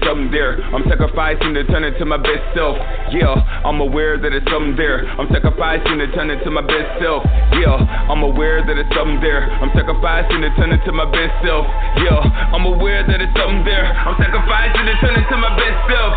[0.00, 0.62] it's something there.
[0.72, 2.76] I'm sacrificing to turn into my best self.
[3.12, 3.34] Yeah,
[3.64, 5.04] I'm aware that it's something there.
[5.04, 7.22] I'm sacrificing to turn into my best self.
[7.52, 7.76] Yeah,
[8.08, 9.50] I'm aware that it's something there.
[9.50, 11.66] I'm sacrificing to turn into my best self.
[12.00, 12.24] Yeah,
[12.56, 13.84] I'm aware that it's something there.
[13.84, 16.12] I'm sacrificing to turn into my best self.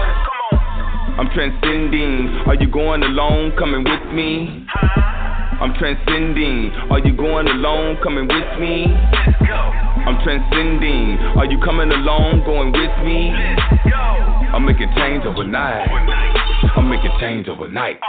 [1.19, 2.47] I'm transcending.
[2.47, 3.55] Are you going alone?
[3.57, 4.65] Coming with me?
[5.59, 6.71] I'm transcending.
[6.91, 7.97] Are you going alone?
[8.03, 8.87] Coming with me?
[10.05, 11.17] I'm transcending.
[11.35, 12.43] Are you coming along?
[12.45, 13.31] Going with me?
[14.53, 15.89] I'm making change overnight.
[16.77, 17.99] I'm making change overnight.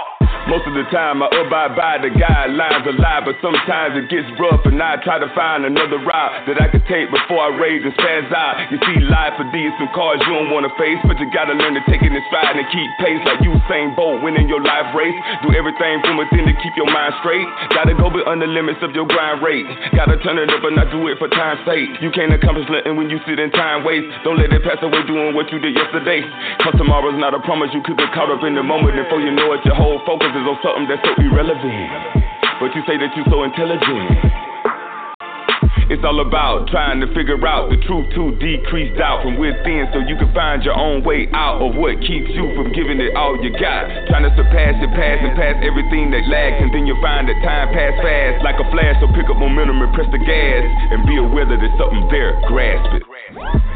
[0.46, 4.30] Most of the time I abide by the guidelines of life, but sometimes it gets
[4.38, 7.82] rough and I try to find another route that I could take before I rage
[7.82, 8.70] and spaz out.
[8.70, 11.74] You see, life for these some cars you don't wanna face, but you gotta learn
[11.74, 14.94] to take it in stride and keep pace like you Usain Bolt winning your life
[14.94, 15.18] race.
[15.42, 17.46] Do everything from within to keep your mind straight.
[17.74, 19.66] Gotta go beyond the limits of your grind rate.
[19.98, 21.90] Gotta turn it up and not do it for time's sake.
[21.98, 24.06] You can't accomplish nothing when you sit in time waste.
[24.22, 26.22] Don't let it pass away doing what you did yesterday.
[26.62, 27.74] Cause tomorrow's not a promise.
[27.74, 30.35] You could get caught up in the moment before you know it, your whole focus
[30.36, 31.90] is on something that's so irrelevant.
[32.60, 34.45] But you say that you're so intelligent.
[35.86, 40.02] It's all about trying to figure out the truth to decrease doubt from within so
[40.02, 43.38] you can find your own way out of what keeps you from giving it all
[43.38, 43.86] you got.
[44.10, 47.38] Trying to surpass your past and pass everything that lags, and then you'll find that
[47.38, 48.98] time pass fast like a flash.
[48.98, 52.34] So pick up momentum and press the gas and be aware that there's something there.
[52.50, 53.06] Grasp it.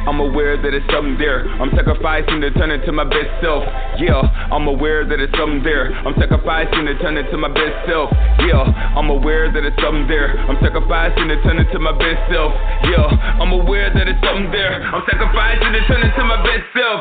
[0.08, 1.44] I'm aware that it's something there.
[1.60, 3.62] I'm sacrificing to turn into my best self.
[4.00, 5.92] Yeah, I'm aware that it's something there.
[5.92, 8.08] I'm sacrificing to turn into my best self.
[8.40, 8.64] Yeah,
[8.96, 10.34] I'm aware that it's something there.
[10.48, 12.56] I'm sacrificing to turn into my best self.
[12.88, 14.80] Yeah, I'm aware that it's something there.
[14.80, 17.00] I'm sacrificing to turn into my best self.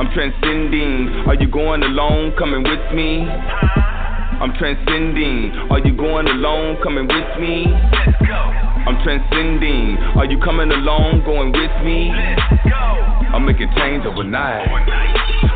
[0.00, 1.28] I'm transcending.
[1.28, 2.32] Are you going alone?
[2.36, 3.28] Coming with me?
[3.28, 5.52] I'm transcending.
[5.70, 6.76] Are you going alone?
[6.82, 7.64] Coming with me?
[7.68, 9.96] I'm transcending.
[10.16, 11.24] Are you coming along?
[11.24, 12.10] Going with me?
[12.12, 14.68] I'm making change overnight.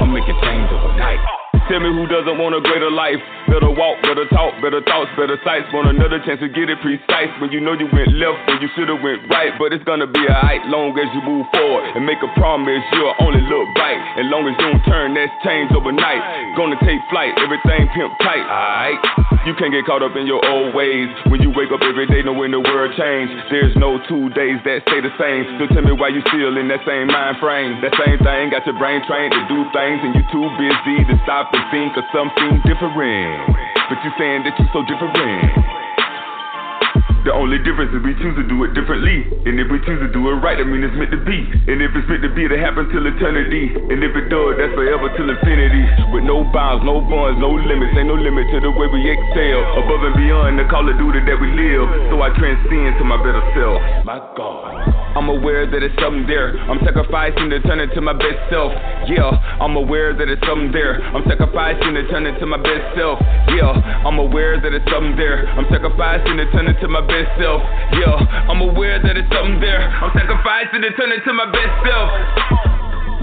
[0.00, 1.49] I'm making change overnight.
[1.68, 3.20] Tell me who doesn't want a greater life.
[3.46, 5.66] Better walk, better talk, better thoughts, better sights.
[5.74, 7.30] Want another chance to get it precise.
[7.38, 9.54] When you know you went left when you should've went right.
[9.58, 13.14] But it's gonna be alright long as you move forward and make a promise you'll
[13.22, 13.98] only look right.
[14.18, 16.22] As long as you don't turn, that's change overnight.
[16.58, 18.42] Gonna take flight, everything pimp tight.
[18.46, 18.98] Alright.
[19.48, 21.08] You can't get caught up in your old ways.
[21.32, 24.84] When you wake up every day knowing the world changed, There's no two days that
[24.84, 25.48] stay the same.
[25.56, 27.80] So tell me why you still in that same mind frame.
[27.80, 31.14] That same thing got your brain trained to do things and you too busy to
[31.24, 33.54] stop and think of something different.
[33.90, 35.80] But you're saying that you're so different.
[37.20, 39.28] The only difference is we choose to do it differently.
[39.44, 41.36] And if we choose to do it right, I mean it's meant to be.
[41.68, 43.76] And if it's meant to be, it'll happen till eternity.
[43.76, 45.84] And if it does, that's forever till infinity.
[46.16, 47.92] With no bounds, no bonds, no limits.
[47.92, 49.84] Ain't no limit to the way we excel.
[49.84, 52.08] Above and beyond the call of duty that we live.
[52.08, 53.78] So I transcend to my better self.
[54.08, 55.09] My God.
[55.16, 56.54] I'm aware that it's something there.
[56.70, 58.70] I'm sacrificing to turn into my best self.
[59.10, 61.02] Yeah, I'm aware that it's something there.
[61.02, 63.18] I'm sacrificing to turn into my best self.
[63.50, 63.74] Yeah,
[64.06, 65.50] I'm aware that it's something there.
[65.50, 67.62] I'm sacrificing to turn into my best self.
[67.98, 69.82] Yeah, I'm aware that it's something there.
[69.82, 72.08] I'm sacrificing to turn into my best self.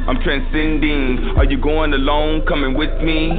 [0.07, 1.35] I'm transcending.
[1.35, 2.45] Are you going alone?
[2.47, 3.31] Coming with me?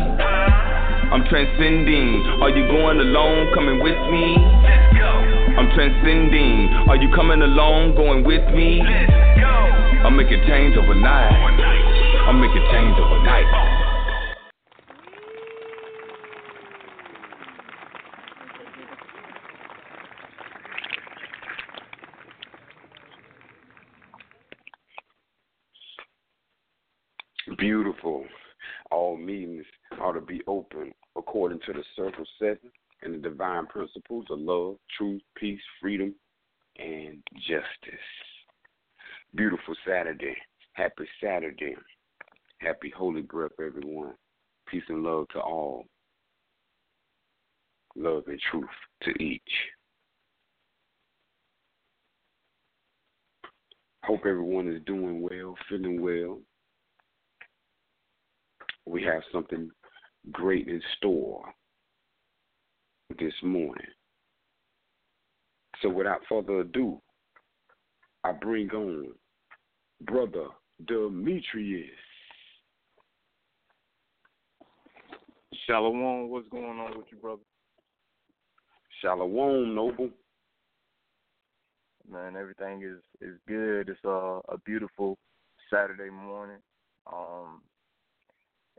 [1.10, 2.22] I'm transcending.
[2.42, 3.48] Are you going alone?
[3.54, 4.36] Coming with me?
[4.60, 5.08] Let's go.
[5.56, 6.68] I'm transcending.
[6.86, 7.96] Are you coming alone?
[7.96, 8.82] Going with me?
[8.84, 9.10] Let's
[9.40, 9.48] go.
[10.04, 11.32] I'm making change overnight.
[12.28, 13.46] I'm making change overnight.
[27.58, 28.26] Beautiful.
[28.90, 29.64] All meetings
[30.00, 32.70] ought to be open according to the circle setting
[33.02, 36.14] and the divine principles of love, truth, peace, freedom,
[36.78, 38.06] and justice.
[39.34, 40.36] Beautiful Saturday.
[40.72, 41.76] Happy Saturday.
[42.58, 44.14] Happy Holy Breath, everyone.
[44.66, 45.86] Peace and love to all.
[47.96, 48.66] Love and truth
[49.02, 49.42] to each.
[54.04, 56.38] Hope everyone is doing well, feeling well,
[58.88, 59.70] we have something
[60.32, 61.44] great in store
[63.18, 63.86] this morning.
[65.82, 67.00] So without further ado,
[68.24, 69.12] I bring on
[70.02, 70.46] Brother
[70.86, 71.90] Demetrius.
[75.66, 77.42] Shalom, what's going on with you, brother?
[79.00, 80.10] Shalom, Noble.
[82.10, 83.88] Man, everything is is good.
[83.88, 85.18] It's a a beautiful
[85.70, 86.58] Saturday morning.
[87.06, 87.62] Um,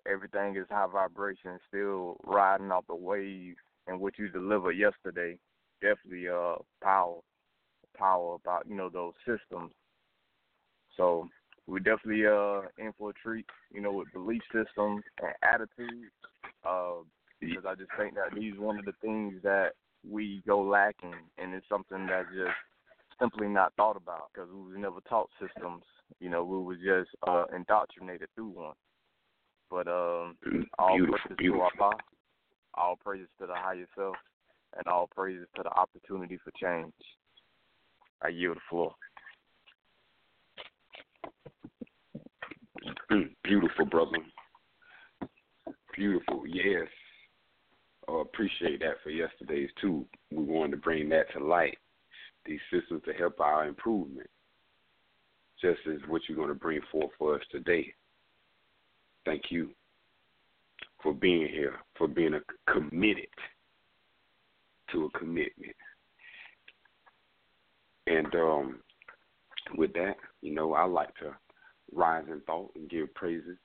[0.06, 3.56] everything is high vibration, still riding off the wave
[3.88, 5.38] and what you delivered yesterday.
[5.82, 7.20] Definitely uh power
[7.98, 9.72] power about, you know, those systems.
[10.98, 11.28] So
[11.68, 16.12] we're definitely uh in for a treat, you know, with belief systems and attitudes.
[16.66, 17.04] Uh,
[17.40, 19.70] because I just think that these one of the things that
[20.08, 22.56] we go lacking, and it's something that's just
[23.20, 25.84] simply not thought about because we was never taught systems.
[26.20, 28.74] You know, we was just uh, indoctrinated through one.
[29.70, 30.36] But um,
[30.80, 31.70] all praises beautiful.
[31.78, 31.94] to Allah,
[32.74, 34.16] all praises to the higher self,
[34.78, 36.94] and all praises to the opportunity for change.
[38.22, 38.96] I yield the floor.
[43.44, 44.18] Beautiful, brother.
[45.96, 46.88] Beautiful, yes.
[48.08, 50.06] Uh, appreciate that for yesterday's too.
[50.32, 51.78] We wanted to bring that to light.
[52.46, 54.30] These systems to help our improvement,
[55.62, 57.94] just as what you're going to bring forth for us today.
[59.26, 59.70] Thank you
[61.02, 63.28] for being here, for being a, committed
[64.92, 65.76] to a commitment.
[68.08, 68.80] And um,
[69.76, 71.36] with that, you know, I like to
[71.94, 73.58] rise in thought and give praises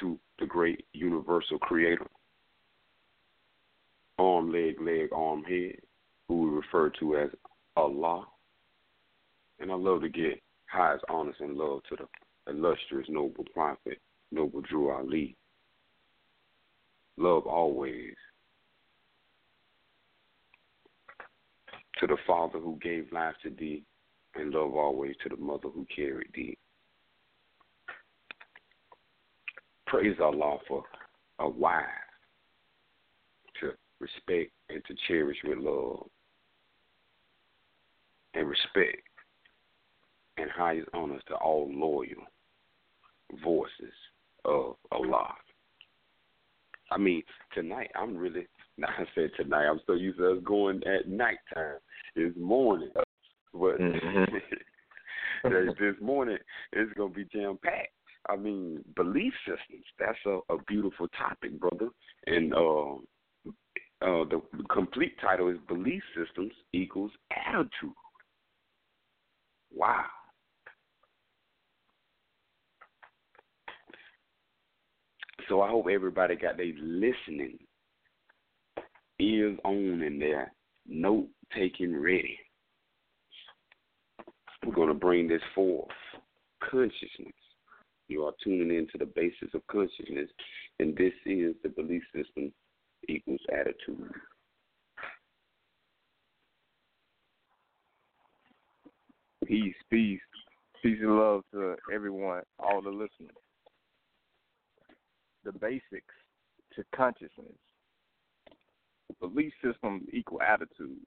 [0.00, 2.06] to the great universal creator,
[4.18, 5.76] arm, leg, leg, arm, head,
[6.28, 7.30] who we refer to as
[7.76, 8.26] Allah.
[9.60, 10.40] And I love to get
[10.70, 13.98] highest honors and love to the illustrious noble prophet,
[14.30, 15.36] noble Drew Ali.
[17.16, 18.14] Love always
[21.98, 23.82] to the father who gave life to thee,
[24.34, 26.56] and love always to the mother who carried thee.
[29.86, 30.84] Praise Allah for
[31.40, 31.84] a wife
[33.60, 36.06] to respect and to cherish with love
[38.34, 39.02] and respect
[40.38, 42.24] and highest honors to all loyal
[43.42, 43.92] voices
[44.44, 45.34] of Allah.
[46.90, 47.22] I mean,
[47.54, 48.46] tonight I'm really
[48.78, 51.78] not I said tonight, I'm so used to us going at nighttime.
[52.16, 52.90] It's morning.
[53.52, 54.34] But mm-hmm.
[55.44, 56.38] this morning
[56.72, 57.92] it's gonna be jam packed.
[58.28, 59.84] I mean, belief systems.
[59.98, 61.88] That's a, a beautiful topic, brother.
[62.26, 62.96] And uh,
[64.02, 67.94] uh, the complete title is Belief Systems Equals Attitude.
[69.74, 70.04] Wow.
[75.48, 77.58] So I hope everybody got their listening
[79.18, 80.52] ears on and their
[80.86, 82.38] note taking ready.
[84.64, 85.88] We're going to bring this forth
[86.62, 87.34] consciousness.
[88.08, 90.28] You are tuning into the basis of consciousness,
[90.78, 92.52] and this is the belief system
[93.08, 94.10] equals attitude.
[99.46, 100.20] Peace, peace,
[100.82, 103.36] peace and love to everyone, all the listeners.
[105.44, 106.14] The basics
[106.74, 107.56] to consciousness.
[109.20, 110.98] Belief system equal attitude.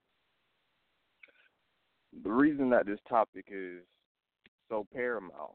[2.24, 3.84] The reason that this topic is
[4.70, 5.52] so paramount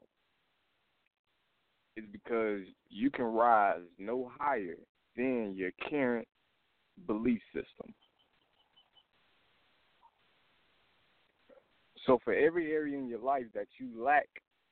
[1.95, 4.77] is because you can rise no higher
[5.15, 6.27] than your current
[7.05, 7.93] belief system.
[12.05, 14.27] So for every area in your life that you lack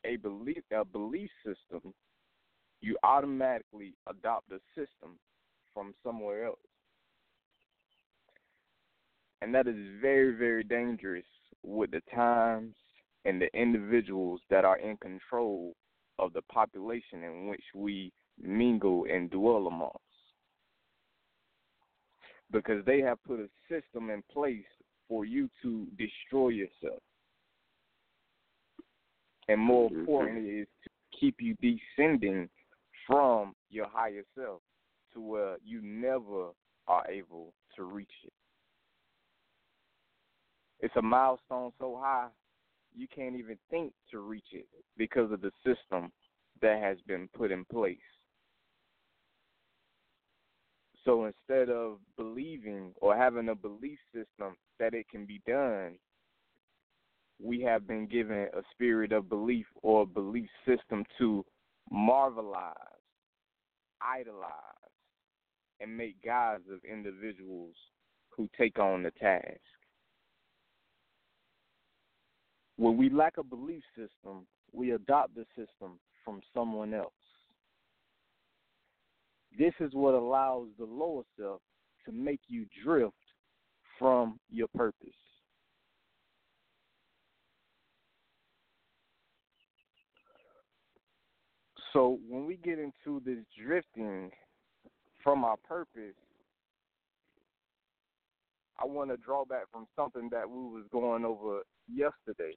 [0.05, 1.93] a belief a belief system,
[2.81, 5.17] you automatically adopt a system
[5.73, 6.57] from somewhere else.
[9.41, 11.25] And that is very, very dangerous
[11.63, 12.75] with the times
[13.25, 15.75] and the individuals that are in control
[16.17, 19.97] of the population in which we mingle and dwell amongst.
[22.51, 24.63] Because they have put a system in place
[25.07, 27.01] for you to destroy yourself.
[29.49, 29.99] And more mm-hmm.
[29.99, 32.49] importantly, is to keep you descending
[33.07, 34.61] from your higher self
[35.13, 36.49] to where you never
[36.87, 38.33] are able to reach it.
[40.79, 42.27] It's a milestone so high
[42.97, 44.65] you can't even think to reach it
[44.97, 46.11] because of the system
[46.61, 47.97] that has been put in place.
[51.05, 55.97] So instead of believing or having a belief system that it can be done,
[57.41, 61.45] we have been given a spirit of belief or a belief system to
[61.93, 62.73] marvelize,
[64.01, 64.51] idolize,
[65.79, 67.75] and make gods of individuals
[68.29, 69.59] who take on the task
[72.77, 77.11] when we lack a belief system, we adopt the system from someone else.
[79.57, 81.61] This is what allows the lower self
[82.05, 83.13] to make you drift
[83.97, 85.09] from your purpose.
[91.93, 94.31] So when we get into this drifting
[95.23, 96.15] from our purpose,
[98.79, 102.55] I want to draw back from something that we was going over yesterday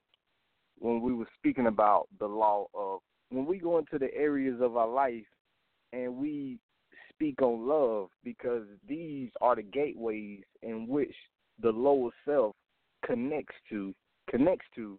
[0.78, 4.76] when we were speaking about the law of when we go into the areas of
[4.76, 5.24] our life
[5.92, 6.58] and we
[7.12, 11.14] speak on love because these are the gateways in which
[11.62, 12.54] the lower self
[13.04, 13.94] connects to
[14.28, 14.98] connects to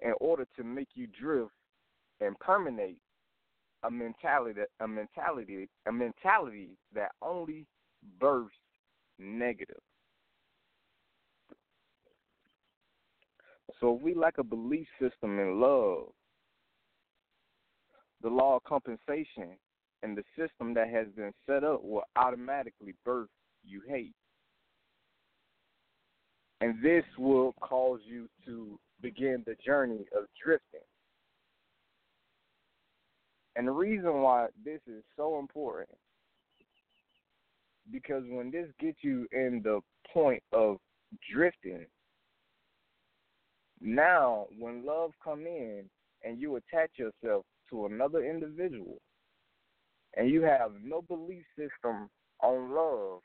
[0.00, 1.52] in order to make you drift
[2.20, 2.98] and permeate
[3.84, 7.66] a mentality a mentality a mentality that only
[8.20, 8.54] births
[9.18, 9.80] negative.
[13.80, 16.06] So if we lack a belief system in love,
[18.22, 19.56] the law of compensation
[20.02, 23.28] and the system that has been set up will automatically birth
[23.64, 24.14] you hate.
[26.60, 30.80] And this will cause you to begin the journey of drifting.
[33.56, 35.90] And the reason why this is so important,
[37.90, 39.80] because when this gets you in the
[40.12, 40.78] point of
[41.32, 41.84] drifting,
[43.80, 45.84] now when love come in
[46.24, 48.98] and you attach yourself to another individual
[50.16, 52.08] and you have no belief system
[52.42, 53.20] on love,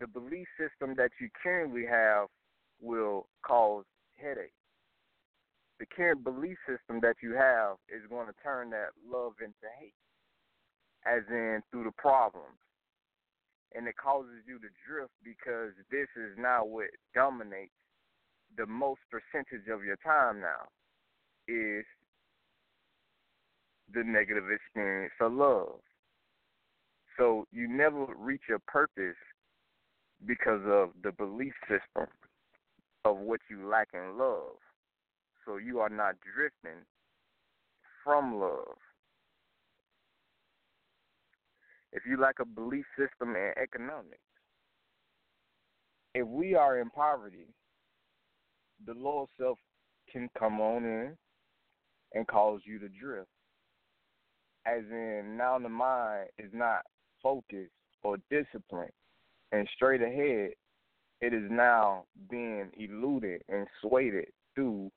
[0.00, 2.28] the belief system that you currently have
[2.80, 3.84] will cause
[4.16, 4.52] headache.
[5.78, 9.94] The current belief system that you have is going to turn that love into hate,
[11.06, 12.58] as in through the problems.
[13.74, 17.72] And it causes you to drift because this is now what dominates
[18.56, 20.66] the most percentage of your time now
[21.46, 21.84] is
[23.92, 25.80] the negative experience of love.
[27.18, 29.16] So you never reach your purpose
[30.26, 32.08] because of the belief system
[33.04, 34.56] of what you lack in love.
[35.48, 36.84] So you are not drifting
[38.04, 38.76] from love.
[41.90, 44.18] If you lack a belief system in economics,
[46.14, 47.46] if we are in poverty,
[48.86, 49.58] the lower self
[50.12, 51.16] can come on in
[52.12, 53.28] and cause you to drift
[54.68, 56.82] as in now the mind is not
[57.22, 58.92] focused or disciplined
[59.52, 60.50] and straight ahead,
[61.20, 64.14] it is now being eluded and swayed
[64.54, 64.90] through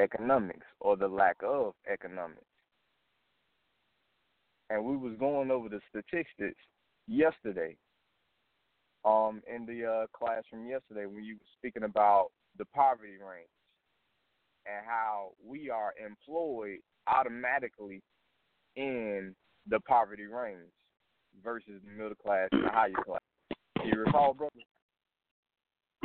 [0.00, 2.42] economics or the lack of economics.
[4.68, 6.60] And we was going over the statistics
[7.06, 7.76] yesterday,
[9.06, 13.48] um, in the uh, classroom yesterday when you were speaking about the poverty range
[14.66, 18.02] and how we are employed automatically
[18.74, 19.34] in
[19.68, 20.58] the poverty range
[21.42, 23.20] versus the middle class and the higher class.
[23.84, 24.52] You recall, brother?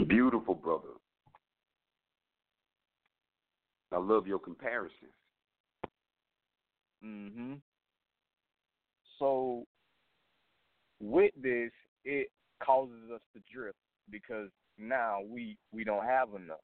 [0.08, 0.90] Beautiful, brother.
[3.92, 5.14] I love your comparisons.
[7.04, 7.62] Mhm.
[9.18, 9.66] So
[11.00, 11.72] with this,
[12.04, 13.78] it causes us to drift
[14.10, 16.64] because now we we don't have enough.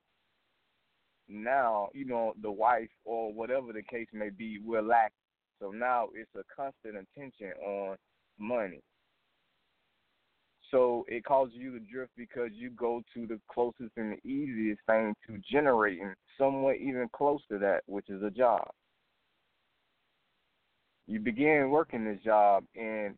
[1.28, 5.18] Now, you know, the wife or whatever the case may be, we're lacking.
[5.60, 7.98] So now it's a constant attention on
[8.38, 8.82] money.
[10.72, 14.82] So it causes you to drift because you go to the closest and the easiest
[14.86, 18.70] thing to generating somewhat even close to that, which is a job.
[21.08, 23.16] You begin working this job and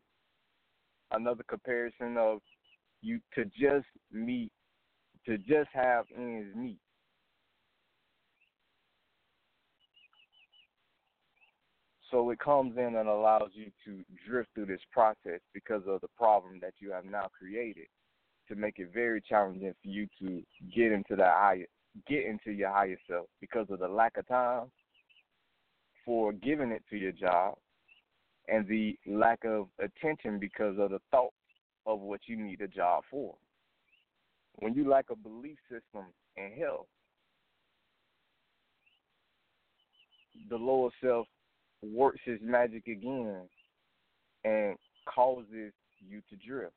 [1.10, 2.40] another comparison of
[3.02, 4.52] you to just meet
[5.26, 6.78] to just have ends meet.
[12.10, 16.08] So it comes in and allows you to drift through this process because of the
[16.16, 17.86] problem that you have now created
[18.48, 20.42] to make it very challenging for you to
[20.74, 21.66] get into that higher
[22.08, 24.70] get into your higher self because of the lack of time
[26.04, 27.56] for giving it to your job
[28.48, 31.32] and the lack of attention because of the thought
[31.86, 33.34] of what you need a job for.
[34.56, 36.06] When you lack a belief system
[36.36, 36.86] in health,
[40.48, 41.26] the lower self
[41.82, 43.48] works his magic again
[44.44, 44.76] and
[45.12, 46.72] causes you to drift.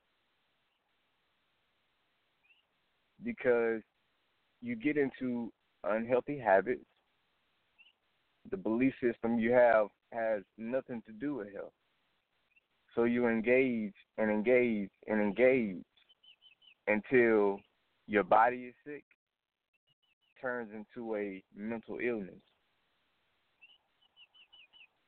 [3.24, 3.82] Because
[4.63, 5.51] you get into
[5.84, 6.86] unhealthy habits.
[8.50, 11.74] The belief system you have has nothing to do with health.
[12.96, 15.84] So you engage and engage and engage
[16.88, 17.60] until
[18.08, 19.03] your body is sick,
[20.41, 22.41] turns into a mental illness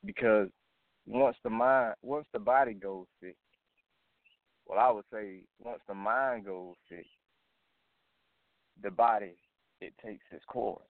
[0.05, 0.49] because
[1.05, 3.35] once the mind, once the body goes sick,
[4.65, 7.05] well, I would say once the mind goes sick,
[8.81, 9.33] the body
[9.81, 10.83] it takes its course,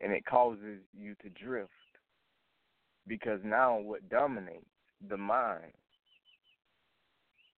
[0.00, 1.70] and it causes you to drift
[3.06, 4.64] because now what dominates
[5.08, 5.72] the mind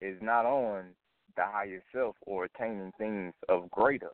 [0.02, 0.86] is not on
[1.36, 4.12] the higher self or attaining things of greater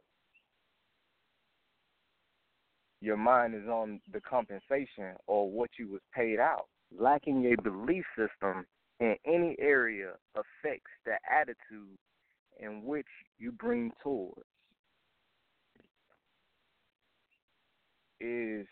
[3.02, 6.68] your mind is on the compensation or what you was paid out.
[6.98, 8.66] Lacking a belief system
[9.00, 11.98] in any area affects the attitude
[12.60, 13.08] in which
[13.40, 14.46] you bring towards.
[18.24, 18.68] Is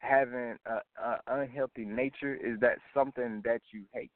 [0.00, 4.10] having a, a unhealthy nature is that something that you hate?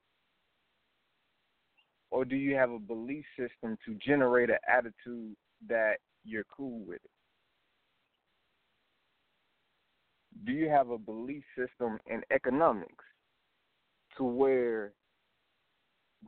[2.11, 5.35] Or do you have a belief system to generate an attitude
[5.69, 5.95] that
[6.25, 7.11] you're cool with it?
[10.45, 13.05] Do you have a belief system in economics
[14.19, 14.93] to where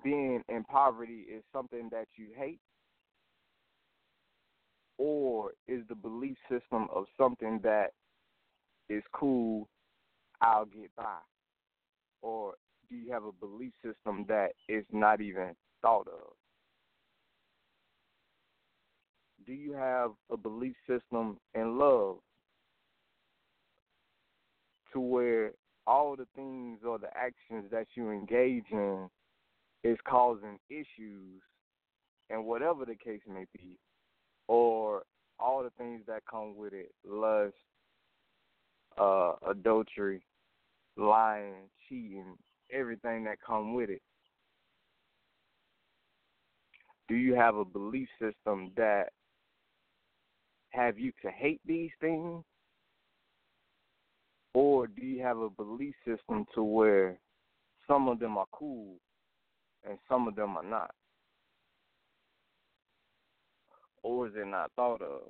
[0.02, 2.60] being in poverty is something that you hate?
[4.98, 7.92] Or is the belief system of something that
[8.88, 9.68] is cool,
[10.40, 11.18] I'll get by?
[12.22, 12.54] Or
[12.88, 16.34] do you have a belief system that is not even thought of?
[19.46, 22.16] Do you have a belief system in love
[24.92, 25.52] to where
[25.86, 29.08] all the things or the actions that you engage in
[29.82, 31.42] is causing issues
[32.30, 33.76] and whatever the case may be,
[34.48, 35.02] or
[35.38, 37.54] all the things that come with it, lust,
[38.98, 40.22] uh, adultery,
[40.96, 42.36] lying, cheating,
[42.72, 44.02] everything that come with it.
[47.08, 49.08] Do you have a belief system that
[50.70, 52.42] have you to hate these things?
[54.54, 57.18] Or do you have a belief system to where
[57.88, 58.96] some of them are cool
[59.88, 60.92] and some of them are not?
[64.04, 65.22] Or is it not thought of?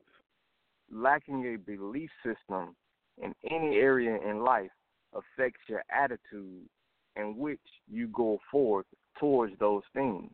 [0.90, 2.74] Lacking a belief system
[3.22, 4.72] in any area in life
[5.14, 6.68] affects your attitude
[7.14, 8.86] in which you go forth
[9.18, 10.32] towards those things.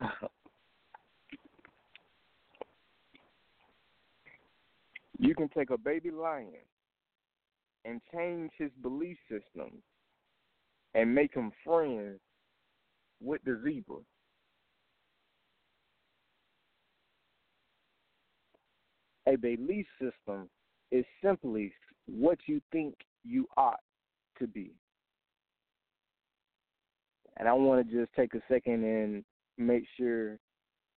[5.18, 6.52] you can take a baby lion
[7.86, 9.82] and change his belief system
[10.94, 12.20] and make him friends
[13.20, 13.98] with the zebra.
[19.26, 20.48] A belief system
[20.90, 21.72] is simply
[22.06, 23.80] what you think you ought
[24.38, 24.72] to be.
[27.36, 29.24] And I want to just take a second and
[29.58, 30.38] make sure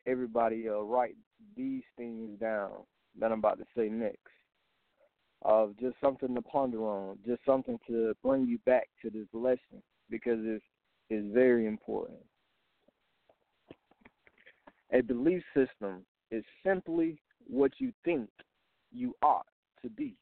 [0.08, 1.16] everybody uh, write
[1.56, 2.72] these things down
[3.20, 4.18] that I'm about to say next.
[5.44, 9.26] Of uh, just something to ponder on, just something to bring you back to this
[9.34, 10.64] lesson because it's,
[11.12, 12.20] it's very important.
[14.94, 18.30] A belief system is simply what you think
[18.94, 19.46] you ought
[19.82, 20.16] to be.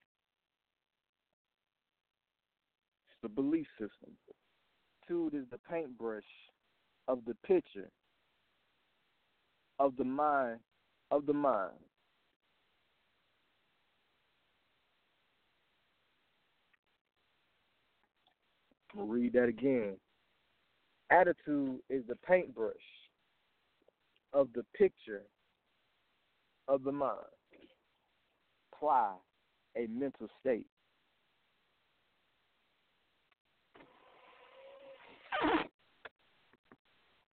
[3.06, 4.16] It's the belief system.
[5.08, 6.24] Two is the paintbrush
[7.08, 7.92] of the picture
[9.78, 10.60] of the mind
[11.12, 11.74] of the mind.
[18.96, 19.98] Read that again.
[21.12, 22.76] Attitude is the paintbrush
[24.34, 25.24] of the picture
[26.68, 27.18] of the mind.
[28.74, 29.14] Apply
[29.76, 30.68] a mental state.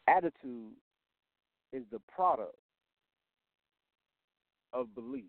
[0.08, 0.72] Attitude
[1.74, 2.56] is the product
[4.72, 5.24] of belief.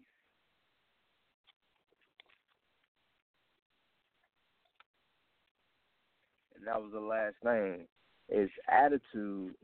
[6.56, 7.86] And that was the last thing.
[8.28, 9.54] Is attitude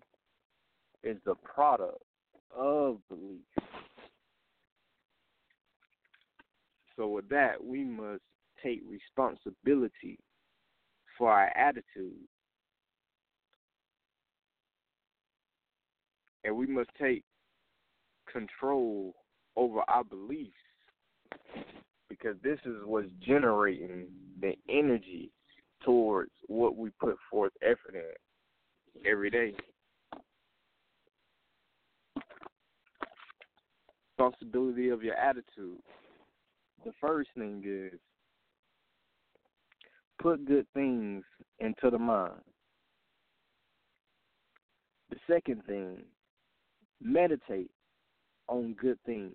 [1.02, 2.02] is the product
[2.56, 3.40] of belief.
[6.96, 8.22] So with that, we must
[8.62, 10.18] take responsibility
[11.18, 12.28] for our attitude.
[16.44, 17.24] And we must take
[18.30, 19.14] control
[19.56, 20.52] over our beliefs
[22.08, 24.06] because this is what's generating
[24.40, 25.30] the energy
[25.84, 28.02] towards what we put forth effort in
[29.04, 29.54] every day.
[34.18, 35.80] Responsibility of your attitude
[36.84, 37.98] the first thing is
[40.20, 41.24] put good things
[41.58, 42.40] into the mind.
[45.10, 46.02] The second thing,
[47.00, 47.70] meditate
[48.48, 49.34] on good things.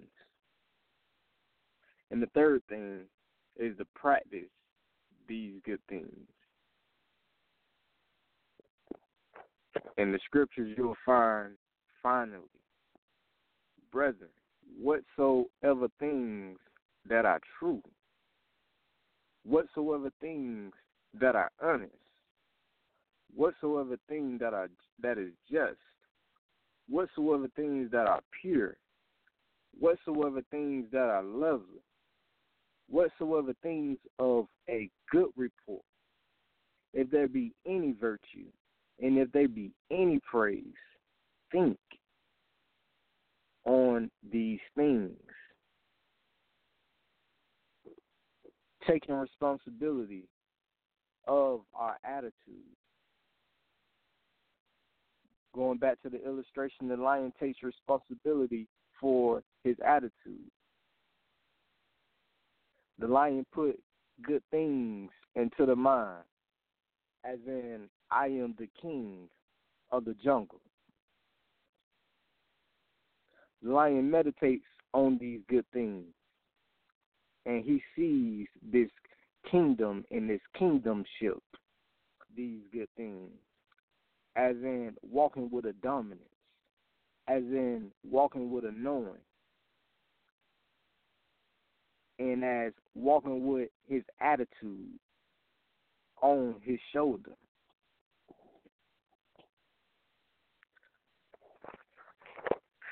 [2.10, 3.02] And the third thing
[3.58, 4.50] is to practice
[5.28, 6.28] these good things.
[9.98, 11.54] In the scriptures, you'll find
[12.02, 12.44] finally,
[13.92, 14.30] brethren,
[14.80, 16.58] whatsoever things
[17.08, 17.82] that are true,
[19.44, 20.74] whatsoever things
[21.20, 21.94] that are honest,
[23.36, 24.70] whatsoever thing that are
[25.02, 25.78] that is just,
[26.90, 28.78] whatsoever things that are pure,
[29.80, 31.82] whatsoever things that are lovely,
[32.90, 35.84] whatsoever things of a good report,
[36.94, 38.46] if there be any virtue,
[39.02, 40.64] and if there be any praise,
[41.52, 41.78] think
[43.66, 45.12] on these things.
[48.88, 50.24] Taking responsibility
[51.28, 52.34] of our attitude.
[55.54, 58.68] Going back to the illustration, the lion takes responsibility
[59.00, 60.50] for his attitude.
[63.00, 63.78] The lion put
[64.24, 66.24] good things into the mind,
[67.26, 69.30] as in, I am the king
[69.92, 70.62] of the jungle.
[73.62, 76.06] The lion meditates on these good things,
[77.46, 78.90] and he sees this
[79.50, 81.42] kingdom and this kingdomship,
[82.36, 83.32] these good things,
[84.36, 86.22] as in walking with a dominance,
[87.28, 89.22] as in walking with a knowing,
[92.20, 95.00] and as walking with his attitude
[96.22, 97.32] on his shoulder.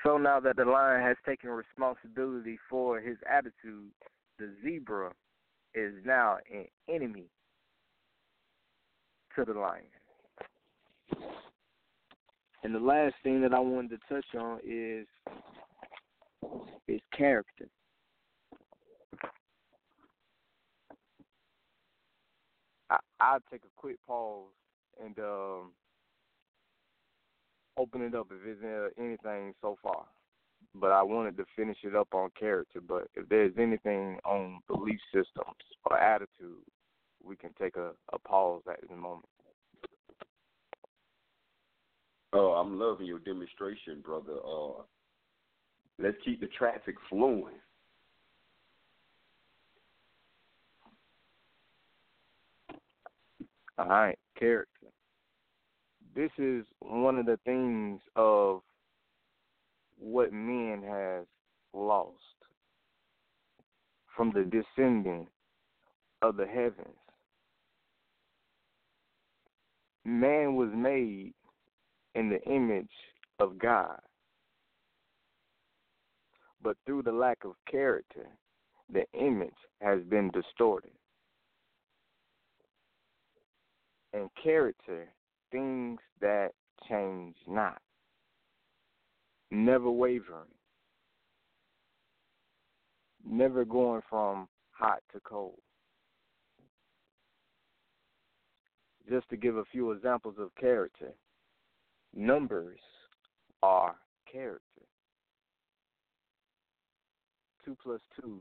[0.06, 3.90] So now that the lion has taken responsibility for his attitude,
[4.38, 5.10] the zebra
[5.74, 7.24] is now an enemy
[9.34, 9.82] to the lion.
[12.62, 15.08] And the last thing that I wanted to touch on is
[16.86, 17.66] his character.
[22.90, 24.52] I, I'll take a quick pause
[25.04, 25.72] and um,
[27.78, 30.04] open it up if there's anything so far.
[30.74, 32.80] But I wanted to finish it up on character.
[32.80, 36.62] But if there's anything on belief systems or attitude,
[37.24, 39.26] we can take a, a pause at the moment.
[42.32, 44.34] Oh, I'm loving your demonstration, brother.
[44.44, 44.82] Uh,
[45.98, 47.54] let's keep the traffic flowing.
[53.78, 54.70] All right, character
[56.16, 58.62] this is one of the things of
[59.98, 61.26] what men has
[61.74, 62.14] lost
[64.16, 65.26] from the descending
[66.22, 66.96] of the heavens.
[70.06, 71.34] Man was made
[72.14, 72.88] in the image
[73.38, 74.00] of God.
[76.62, 78.26] But through the lack of character,
[78.90, 79.50] the image
[79.82, 80.92] has been distorted.
[84.14, 85.08] And character
[85.50, 86.50] things that
[86.88, 87.80] change not,
[89.50, 90.48] never wavering,
[93.28, 95.58] never going from hot to cold.
[99.08, 101.12] Just to give a few examples of character,
[102.14, 102.80] numbers
[103.62, 103.94] are
[104.30, 104.62] character.
[107.64, 108.40] Two plus two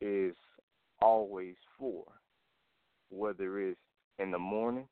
[0.00, 0.34] is
[1.00, 2.04] always four,
[3.10, 3.80] whether it's
[4.18, 4.86] in the morning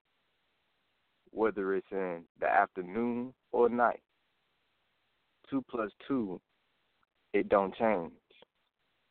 [1.37, 4.01] whether it's in the afternoon or night.
[5.51, 6.41] Two plus two,
[7.35, 8.13] it don't change.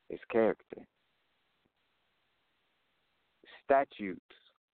[0.10, 0.88] It's character.
[3.64, 4.20] Statutes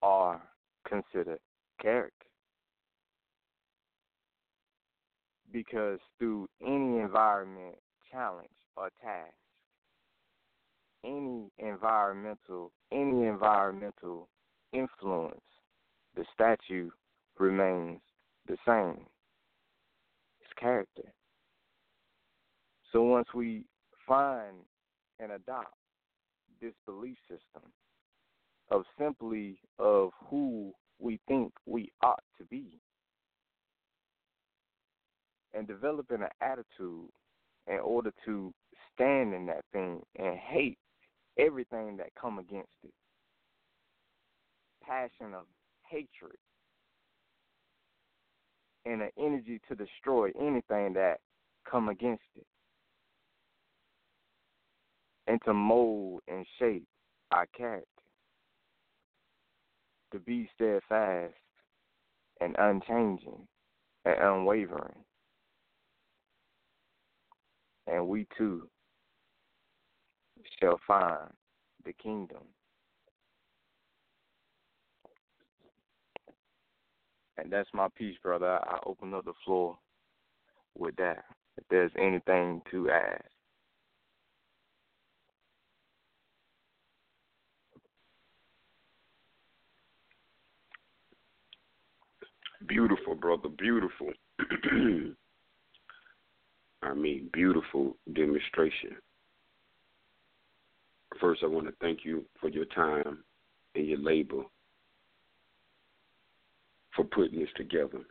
[0.01, 0.41] are
[0.87, 1.39] considered
[1.81, 2.13] character.
[5.51, 7.75] Because through any environment
[8.09, 9.33] challenge or task,
[11.03, 14.29] any environmental any environmental
[14.71, 15.41] influence,
[16.15, 16.93] the statute
[17.41, 17.99] remains
[18.47, 19.05] the same.
[20.41, 21.13] It's character.
[22.91, 23.65] So once we
[24.07, 24.57] find
[25.19, 25.75] and adopt
[26.61, 27.71] this belief system
[28.69, 32.79] of simply of who we think we ought to be
[35.53, 37.09] and developing an attitude
[37.67, 38.53] in order to
[38.93, 40.77] stand in that thing and hate
[41.37, 42.93] everything that come against it
[44.83, 45.45] passion of
[45.89, 46.37] hatred
[48.85, 51.19] and an energy to destroy anything that
[51.69, 52.45] come against it
[55.27, 56.85] and to mold and shape
[57.31, 57.87] our character.
[60.11, 61.33] To be steadfast
[62.41, 63.47] and unchanging
[64.03, 65.05] and unwavering.
[67.87, 68.67] And we too
[70.59, 71.29] shall find
[71.85, 72.43] the kingdom
[77.41, 78.47] And that's my piece, brother.
[78.47, 79.77] I, I open up the floor
[80.77, 81.25] with that.
[81.57, 83.23] If there's anything to add.
[92.67, 93.49] Beautiful, brother.
[93.49, 94.11] Beautiful.
[96.83, 98.95] I mean, beautiful demonstration.
[101.19, 103.23] First, I want to thank you for your time
[103.75, 104.43] and your labor
[106.95, 108.01] for putting this together.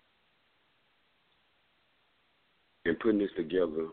[2.84, 3.88] And putting this together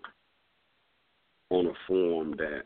[1.50, 2.63] on a form that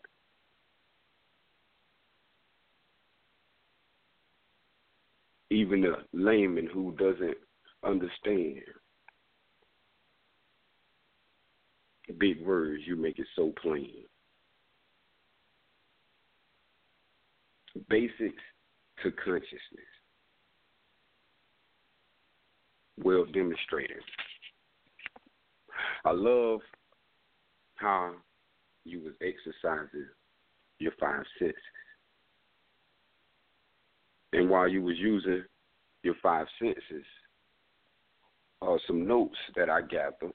[5.50, 7.38] even a layman who doesn't
[7.84, 8.62] understand
[12.20, 14.04] big words, you make it so plain.
[17.90, 18.44] Basics
[19.04, 19.91] to consciousness.
[22.98, 24.04] Well demonstrated.
[26.06, 26.60] I love
[27.76, 28.14] how
[28.86, 30.08] you was exercising
[30.80, 31.56] your five senses.
[34.34, 35.44] And while you was using
[36.04, 37.06] your five senses,
[38.62, 40.34] uh, some notes that I gathered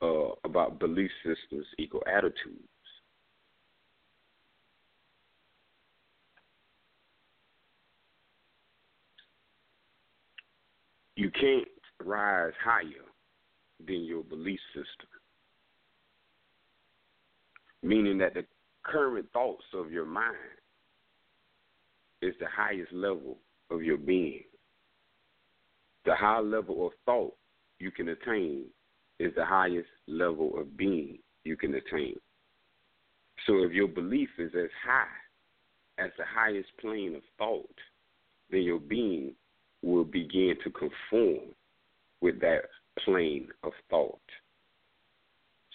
[0.00, 2.71] uh, about belief systems equal attitudes.
[11.22, 11.68] You can't
[12.04, 13.06] rise higher
[13.86, 15.08] than your belief system.
[17.80, 18.44] Meaning that the
[18.82, 20.34] current thoughts of your mind
[22.22, 23.38] is the highest level
[23.70, 24.42] of your being.
[26.06, 27.36] The high level of thought
[27.78, 28.64] you can attain
[29.20, 32.16] is the highest level of being you can attain.
[33.46, 37.78] So if your belief is as high as the highest plane of thought,
[38.50, 39.36] then your being
[39.82, 41.50] will begin to conform
[42.20, 42.62] with that
[43.04, 44.18] plane of thought.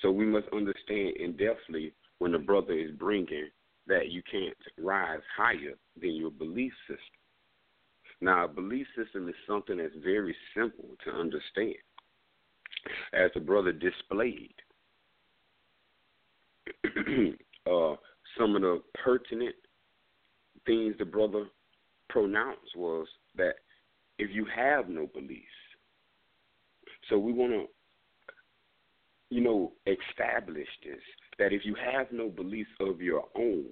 [0.01, 3.49] So we must understand in depthly when the brother is bringing
[3.87, 7.01] that you can't rise higher than your belief system.
[8.19, 11.75] Now, a belief system is something that's very simple to understand.
[13.13, 14.53] As the brother displayed,
[16.85, 17.95] uh,
[18.37, 19.55] some of the pertinent
[20.65, 21.45] things the brother
[22.09, 23.55] pronounced was that
[24.19, 25.45] if you have no beliefs,
[27.09, 27.65] so we want to,
[29.29, 31.01] you know, establish this
[31.39, 33.65] that if you have no beliefs of your own,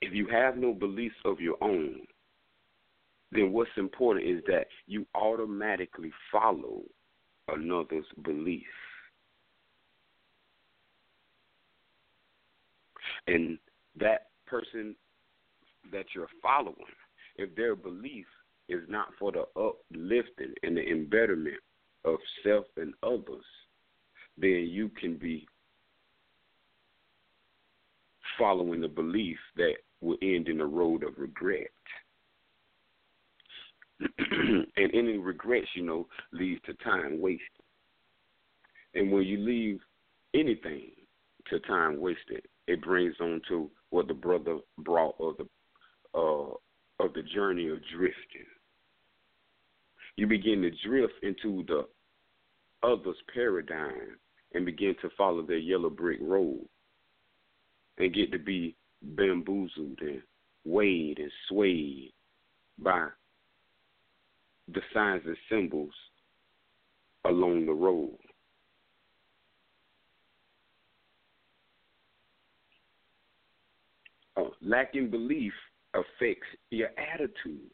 [0.00, 2.00] if you have no beliefs of your own,
[3.32, 6.82] then what's important is that you automatically follow
[7.48, 8.66] another's belief.
[13.26, 13.58] And
[13.98, 14.94] that person
[15.92, 16.74] that you're following,
[17.38, 18.26] if their belief
[18.68, 21.56] is not for the uplifting and the embetterment
[22.04, 23.44] of self and others,
[24.36, 25.46] then you can be
[28.38, 31.68] following the belief that will end in a road of regret.
[34.00, 37.42] and any regrets, you know, leads to time wasted.
[38.94, 39.80] And when you leave
[40.34, 40.90] anything
[41.50, 45.48] to time wasted, it brings on to what the brother brought of the
[46.18, 46.54] uh,
[47.00, 48.46] of the journey of drifting.
[50.16, 51.86] You begin to drift into the
[52.82, 54.18] other's paradigm
[54.54, 56.66] and begin to follow their yellow brick road
[57.98, 60.22] and get to be bamboozled and
[60.64, 62.12] weighed and swayed
[62.78, 63.08] by
[64.72, 65.94] the signs and symbols
[67.24, 68.16] along the road.
[74.36, 75.52] Uh, lacking belief
[75.94, 77.70] affects your attitude.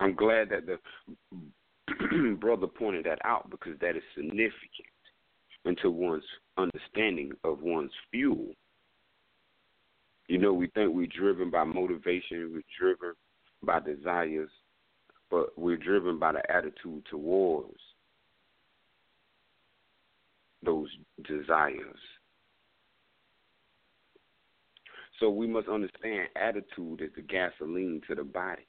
[0.00, 4.52] I'm glad that the brother pointed that out because that is significant
[5.64, 6.24] into one's
[6.56, 8.52] understanding of one's fuel.
[10.28, 13.14] You know, we think we're driven by motivation, we're driven
[13.62, 14.50] by desires,
[15.30, 17.80] but we're driven by the attitude towards
[20.62, 20.88] those
[21.24, 21.98] desires.
[25.20, 28.66] So we must understand attitude is the gasoline to the body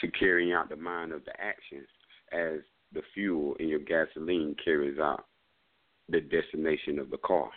[0.00, 1.88] to carry out the mind of the actions
[2.32, 2.60] as
[2.92, 5.26] the fuel in your gasoline carries out
[6.08, 7.50] the destination of the car.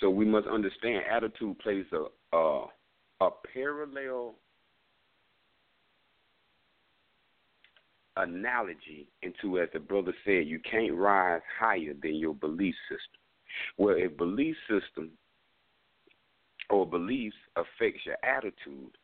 [0.00, 2.66] So we must understand attitude plays a a,
[3.20, 4.34] a parallel
[8.16, 13.21] analogy into as the brother said, you can't rise higher than your belief system.
[13.78, 15.10] Well, a belief system
[16.70, 18.96] or beliefs affects your attitude,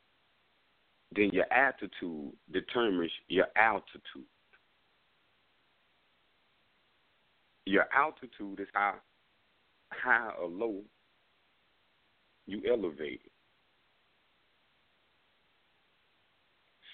[1.14, 4.26] then your attitude determines your altitude.
[7.66, 8.94] Your altitude is how
[9.90, 10.80] high or low
[12.46, 13.20] you elevate.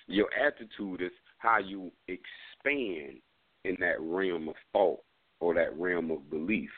[0.06, 3.18] Your attitude is how you expand
[3.64, 5.00] in that realm of thought
[5.40, 6.70] or that realm of belief.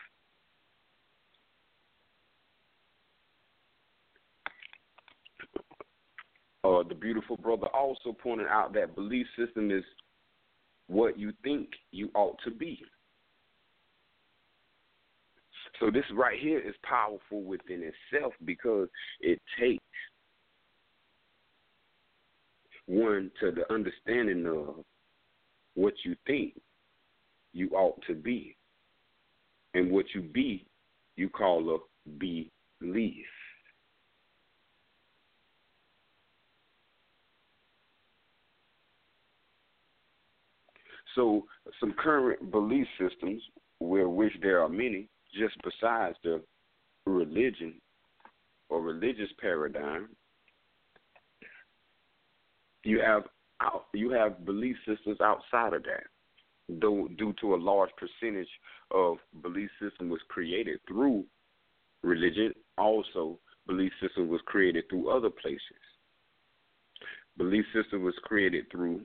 [6.67, 9.85] Uh, the beautiful brother also pointed out that belief system is
[10.89, 12.83] what you think you ought to be.
[15.79, 18.89] So this right here is powerful within itself because
[19.21, 19.85] it takes
[22.87, 24.85] one to the understanding of
[25.75, 26.55] what you think
[27.53, 28.57] you ought to be.
[29.75, 30.67] And what you be,
[31.17, 33.27] you call a belief.
[41.17, 41.45] So,
[41.81, 43.43] some current belief systems,
[43.81, 46.43] where which there are many, just besides the
[47.07, 47.81] religion
[48.69, 50.09] or religious paradigm,
[52.85, 53.25] you have
[53.95, 56.05] you have belief systems outside of that.
[56.69, 58.49] Though due to a large percentage
[58.91, 61.25] of belief system was created through
[62.03, 65.61] religion, also belief system was created through other places.
[67.39, 69.03] Belief system was created through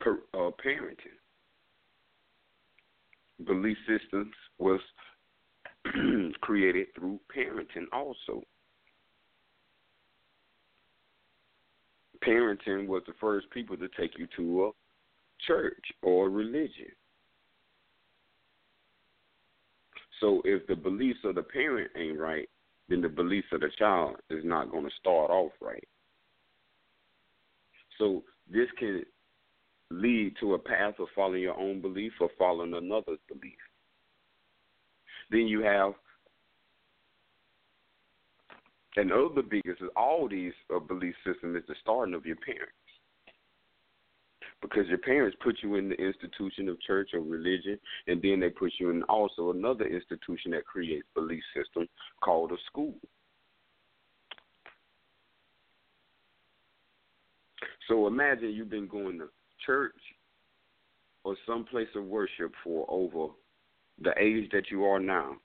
[0.00, 1.18] per, uh, parenting.
[3.46, 4.80] Belief systems was
[6.40, 8.42] created through parenting also.
[12.26, 14.70] Parenting was the first people to take you to a
[15.46, 16.92] church or religion.
[20.20, 22.48] So if the beliefs of the parent ain't right,
[22.90, 25.86] then the beliefs of the child is not going to start off right.
[27.98, 29.02] So this can
[29.90, 33.58] lead to a path of following your own belief or following another's belief.
[35.30, 35.92] Then you have,
[38.96, 42.72] and other biggest is all these uh, belief systems is the starting of your parents.
[44.60, 48.50] Because your parents put you in the institution of church or religion, and then they
[48.50, 51.88] put you in also another institution that creates belief system
[52.22, 52.94] called a school.
[57.88, 59.28] So imagine you've been going to
[59.64, 59.94] church
[61.24, 63.32] or some place of worship for over
[64.02, 65.36] the age that you are now,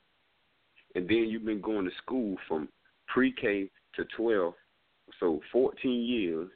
[0.95, 2.69] and then you've been going to school from
[3.07, 4.53] pre-K to 12,
[5.19, 6.49] so 14 years,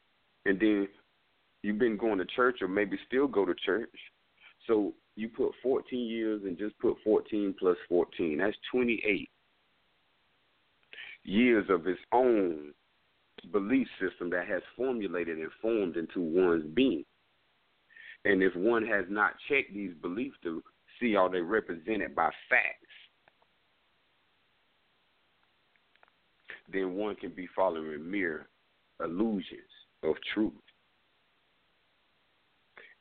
[0.46, 0.88] and then
[1.62, 3.90] you've been going to church or maybe still go to church.
[4.68, 8.38] So you put 14 years and just put 14 plus 14.
[8.38, 9.30] That's 28
[11.26, 12.74] years of its own
[13.52, 17.06] belief system that has formulated and formed into one's being.
[18.26, 20.62] And if one has not checked these beliefs to
[21.00, 22.76] see are they represented by facts,
[26.72, 28.48] then one can be following mere
[29.04, 29.62] illusions
[30.04, 30.54] of truth.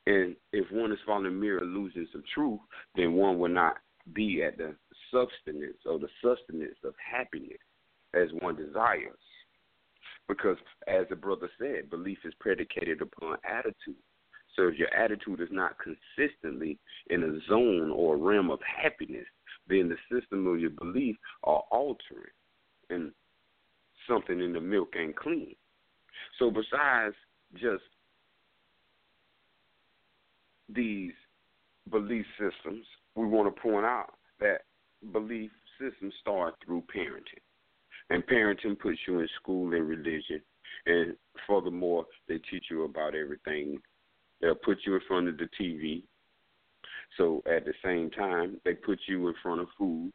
[0.07, 2.61] And if one is following mere illusions of truth,
[2.95, 3.77] then one will not
[4.15, 4.75] be at the
[5.11, 7.59] substance or the sustenance of happiness
[8.15, 9.19] as one desires.
[10.27, 13.97] Because, as the brother said, belief is predicated upon attitude.
[14.67, 16.79] If your attitude is not consistently
[17.11, 19.27] in a zone or a realm of happiness,
[19.69, 22.33] then the system of your belief are altering
[22.91, 23.13] and
[24.09, 25.55] something in the milk ain't clean.
[26.39, 27.15] So besides
[27.55, 27.85] just
[30.69, 31.13] these
[31.91, 34.63] belief systems, we want to point out that
[35.13, 37.43] belief systems start through parenting.
[38.11, 40.41] And parenting puts you in school and religion.
[40.87, 41.15] And
[41.47, 43.79] furthermore, they teach you about everything
[44.41, 46.03] They'll put you in front of the TV.
[47.17, 50.13] So at the same time, they put you in front of food.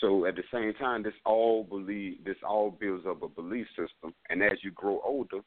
[0.00, 4.14] So at the same time, this all believe this all builds up a belief system,
[4.30, 5.40] and as you grow older,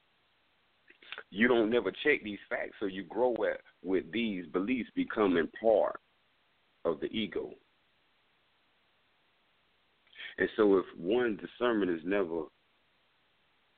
[1.30, 6.00] you don't never check these facts, so you grow at, with these beliefs becoming part
[6.84, 7.52] of the ego.
[10.38, 12.44] And so, if one discernment is never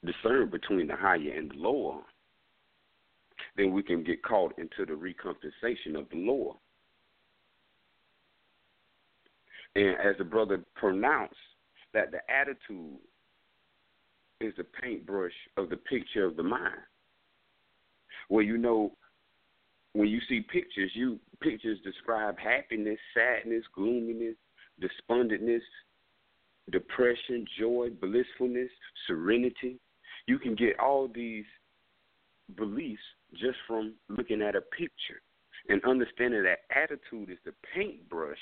[0.05, 2.01] discerned between the higher and the lower,
[3.55, 6.57] then we can get caught into the recompensation of the Lord.
[9.75, 11.35] And as the brother pronounced,
[11.93, 12.97] that the attitude
[14.41, 16.81] is the paintbrush of the picture of the mind.
[18.29, 18.93] Well, you know,
[19.93, 24.35] when you see pictures, you pictures describe happiness, sadness, gloominess,
[24.81, 25.61] despondentness,
[26.71, 28.69] depression, joy, blissfulness,
[29.07, 29.79] serenity.
[30.27, 31.45] You can get all these
[32.55, 33.01] beliefs
[33.33, 35.21] just from looking at a picture
[35.69, 38.37] and understanding that attitude is the paintbrush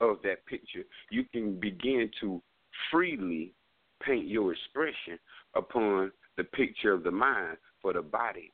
[0.00, 2.42] of that picture, you can begin to
[2.90, 3.52] freely
[4.02, 5.18] paint your expression
[5.54, 8.52] upon the picture of the mind for the body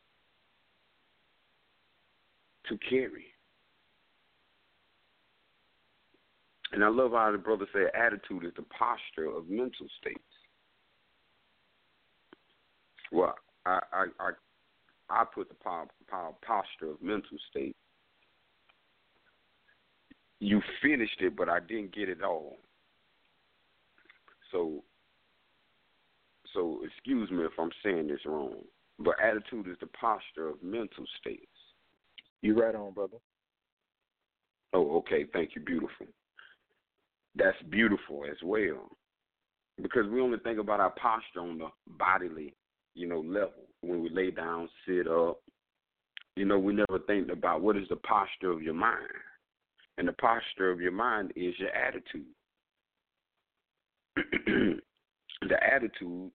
[2.68, 3.26] to carry.
[6.72, 10.18] And I love how the brother said attitude is the posture of mental states.
[13.12, 14.30] Well, I I I,
[15.08, 17.76] I put the power, power, posture of mental state.
[20.40, 22.56] You finished it, but I didn't get it all.
[24.52, 24.82] So,
[26.52, 28.56] so excuse me if I'm saying this wrong,
[28.98, 31.46] but attitude is the posture of mental states.
[32.42, 33.16] You right on, brother.
[34.72, 35.24] Oh, okay.
[35.32, 35.62] Thank you.
[35.62, 36.06] Beautiful.
[37.34, 38.88] That's beautiful as well,
[39.80, 42.54] because we only think about our posture on the bodily,
[42.94, 45.40] you know, level when we lay down, sit up.
[46.34, 49.08] You know, we never think about what is the posture of your mind,
[49.96, 52.26] and the posture of your mind is your attitude.
[55.48, 56.30] the attitude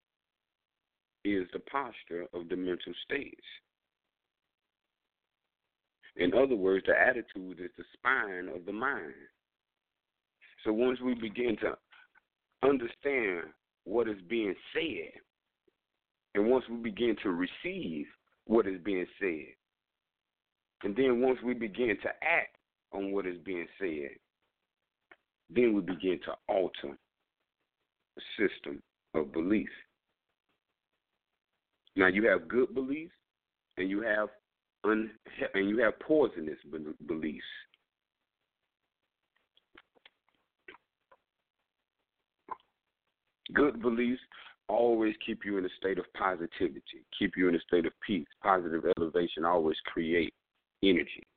[1.23, 3.45] is the posture of the mental states.
[6.15, 9.13] In other words, the attitude is the spine of the mind.
[10.63, 11.77] So once we begin to
[12.63, 13.45] understand
[13.85, 15.21] what is being said,
[16.35, 18.05] and once we begin to receive
[18.45, 19.53] what is being said,
[20.83, 22.55] and then once we begin to act
[22.93, 24.09] on what is being said,
[25.49, 26.97] then we begin to alter
[28.15, 28.81] the system
[29.13, 29.69] of belief.
[31.95, 33.13] Now you have good beliefs,
[33.77, 34.29] and you have
[34.85, 35.11] un-
[35.53, 36.57] and you have poisonous
[37.05, 37.43] beliefs.
[43.53, 44.21] Good beliefs
[44.71, 48.27] always keep you in a state of positivity, keep you in a state of peace.
[48.41, 50.33] Positive elevation always create
[50.83, 51.27] energy.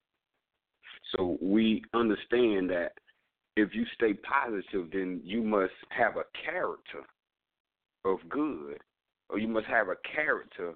[1.16, 2.92] So we understand that
[3.56, 7.02] if you stay positive, then you must have a character
[8.04, 8.78] of good,
[9.28, 10.74] or you must have a character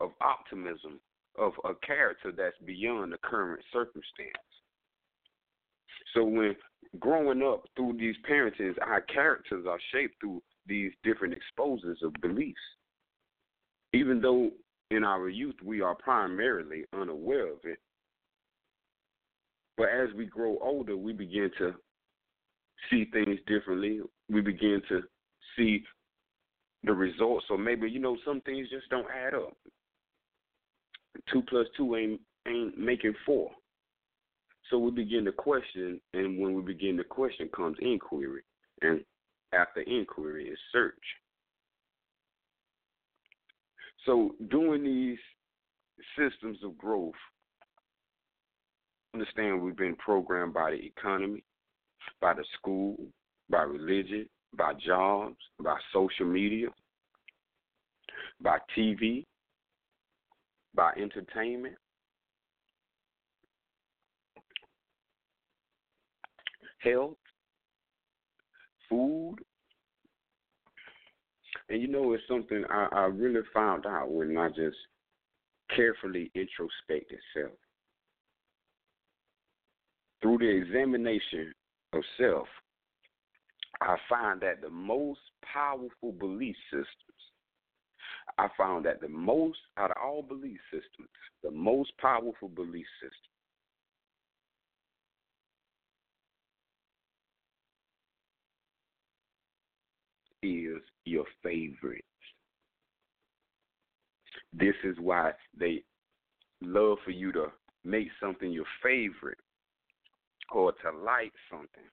[0.00, 1.00] of optimism,
[1.38, 4.32] of a character that's beyond the current circumstance.
[6.14, 6.56] So when
[6.98, 12.60] growing up through these parentings, our characters are shaped through these different exposures of beliefs.
[13.92, 14.50] Even though
[14.90, 17.78] in our youth we are primarily unaware of it,
[19.76, 21.74] but as we grow older, we begin to
[22.90, 24.00] see things differently.
[24.28, 25.02] We begin to
[25.56, 25.84] see
[26.84, 27.46] the results.
[27.48, 29.56] So maybe you know some things just don't add up.
[31.32, 33.50] Two plus two ain't ain't making four.
[34.70, 38.42] So we begin to question, and when we begin to question comes inquiry,
[38.82, 39.02] and
[39.52, 40.94] after inquiry is search.
[44.06, 45.18] So doing these
[46.16, 47.14] systems of growth,
[49.14, 51.42] understand we've been programmed by the economy,
[52.20, 52.96] by the school,
[53.50, 56.68] by religion, by jobs, by social media,
[58.40, 59.24] by TV,
[60.74, 61.74] by entertainment.
[66.78, 67.16] Health,
[68.88, 69.36] food,
[71.68, 74.76] and you know it's something I, I really found out when I just
[75.74, 77.56] carefully introspect itself.
[80.22, 81.52] Through the examination
[81.92, 82.48] of self,
[83.80, 85.20] I find that the most
[85.52, 86.86] powerful belief systems,
[88.36, 91.08] I found that the most, out of all belief systems,
[91.42, 93.37] the most powerful belief system
[100.42, 102.04] is your favorite.
[104.52, 105.82] This is why they
[106.62, 107.46] love for you to
[107.84, 109.38] make something your favorite
[110.52, 111.84] or to like something.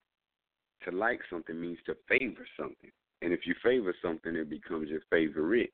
[0.84, 2.92] To like something means to favor something.
[3.22, 5.72] And if you favor something, it becomes your favorite.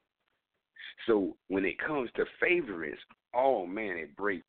[1.08, 3.02] So when it comes to favorites,
[3.36, 4.46] oh man, it breaks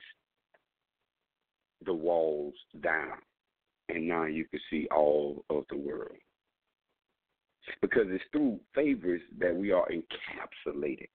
[1.85, 3.19] the walls down.
[3.89, 6.17] And now you can see all of the world.
[7.81, 11.09] Because it's through favors that we are encapsulated.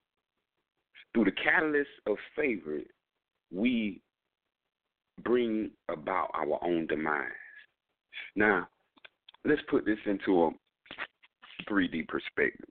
[1.14, 2.80] Through the catalyst of favor,
[3.52, 4.02] we
[5.24, 7.32] bring about our own demise.
[8.36, 8.68] Now,
[9.46, 10.52] let's put this into a
[11.70, 12.70] 3D perspective.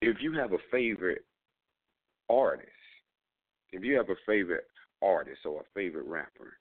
[0.00, 1.24] If you have a favorite
[2.28, 2.68] artist,
[3.72, 4.66] if you have a favorite
[5.02, 6.56] artist or a favorite rapper,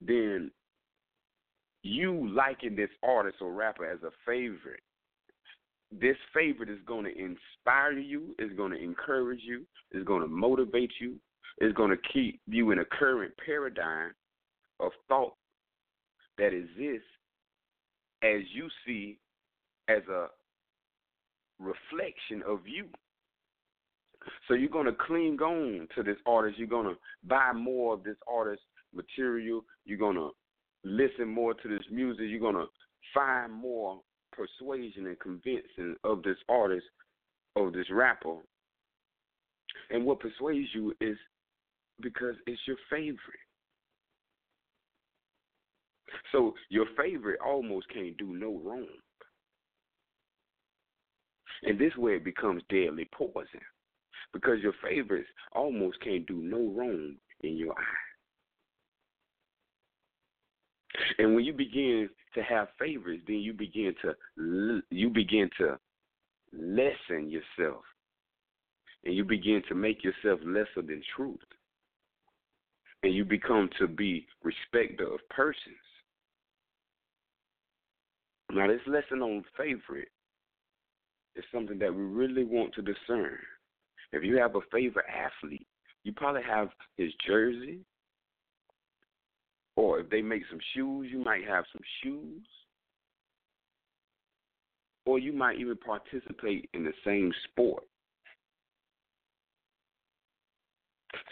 [0.00, 0.50] then
[1.82, 4.82] you liking this artist or rapper as a favorite,
[5.90, 10.28] this favorite is going to inspire you, is going to encourage you, is going to
[10.28, 11.16] motivate you,
[11.60, 14.12] is going to keep you in a current paradigm
[14.80, 15.34] of thought
[16.38, 17.06] that exists
[18.22, 19.18] as you see
[19.88, 20.26] as a
[21.58, 22.86] reflection of you.
[24.46, 26.58] So you're gonna cling on to this artist.
[26.58, 28.62] You're gonna buy more of this artist
[28.94, 29.64] material.
[29.84, 30.28] You're gonna
[30.84, 32.26] listen more to this music.
[32.28, 32.66] You're gonna
[33.14, 34.00] find more
[34.32, 36.86] persuasion and convincing of this artist,
[37.56, 38.36] of this rapper.
[39.90, 41.16] And what persuades you is
[42.00, 43.18] because it's your favorite.
[46.30, 48.86] So your favorite almost can't do no wrong.
[51.62, 53.60] And this way it becomes deadly poison.
[54.32, 58.11] Because your favorites almost can't do no wrong in your eye.
[61.18, 65.78] And when you begin to have favorites, then you begin to you begin to
[66.52, 67.82] lessen yourself,
[69.04, 71.38] and you begin to make yourself lesser than truth,
[73.02, 75.56] and you become to be respecter of persons.
[78.52, 80.08] Now, this lesson on favorite
[81.36, 83.38] is something that we really want to discern.
[84.12, 85.66] If you have a favorite athlete,
[86.04, 86.68] you probably have
[86.98, 87.80] his jersey,
[89.82, 92.46] or if they make some shoes, you might have some shoes.
[95.04, 97.82] Or you might even participate in the same sport.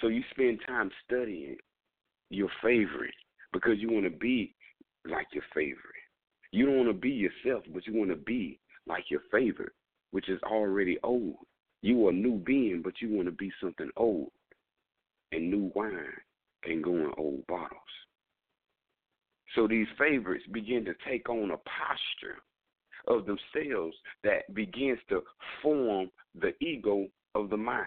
[0.01, 1.59] So you spend time studying
[2.31, 3.15] your favorite
[3.53, 4.53] because you want to be
[5.09, 5.79] like your favorite.
[6.51, 9.73] You don't want to be yourself, but you want to be like your favorite,
[10.11, 11.37] which is already old.
[11.83, 14.31] You are a new being, but you want to be something old.
[15.31, 15.95] And new wine
[16.65, 17.79] can go in old bottles.
[19.55, 22.39] So these favorites begin to take on a posture
[23.09, 25.23] of themselves that begins to
[25.63, 27.87] form the ego of the mind.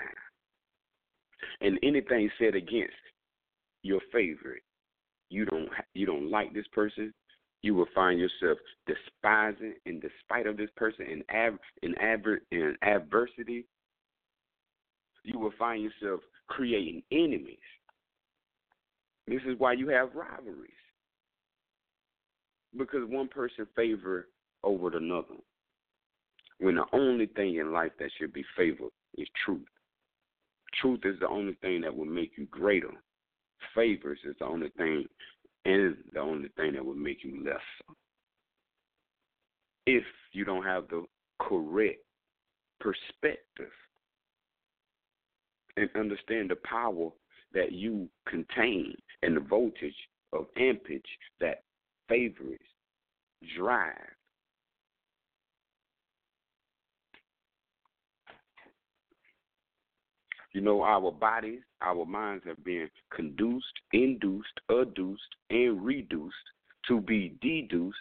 [1.61, 2.93] And anything said against
[3.83, 4.63] your favorite,
[5.29, 7.13] you don't you don't like this person,
[7.61, 8.57] you will find yourself
[8.87, 13.65] despising in despite of this person in av- in, adver- in adversity.
[15.23, 17.57] You will find yourself creating enemies.
[19.27, 20.71] This is why you have rivalries
[22.77, 24.27] because one person favor
[24.63, 25.35] over another.
[26.59, 29.67] When the only thing in life that should be favored is truth.
[30.81, 32.91] Truth is the only thing that will make you greater.
[33.75, 35.05] Favors is the only thing
[35.65, 37.59] and the only thing that will make you lesser.
[39.85, 41.05] If you don't have the
[41.39, 41.99] correct
[42.79, 43.71] perspective
[45.77, 47.09] and understand the power
[47.53, 49.95] that you contain and the voltage
[50.33, 51.01] of ampage
[51.39, 51.63] that
[52.07, 52.63] favorites
[53.57, 53.93] drive.
[60.53, 65.17] You know, our bodies, our minds have been conduced, induced, adduced,
[65.49, 66.35] and reduced
[66.87, 67.97] to be deduced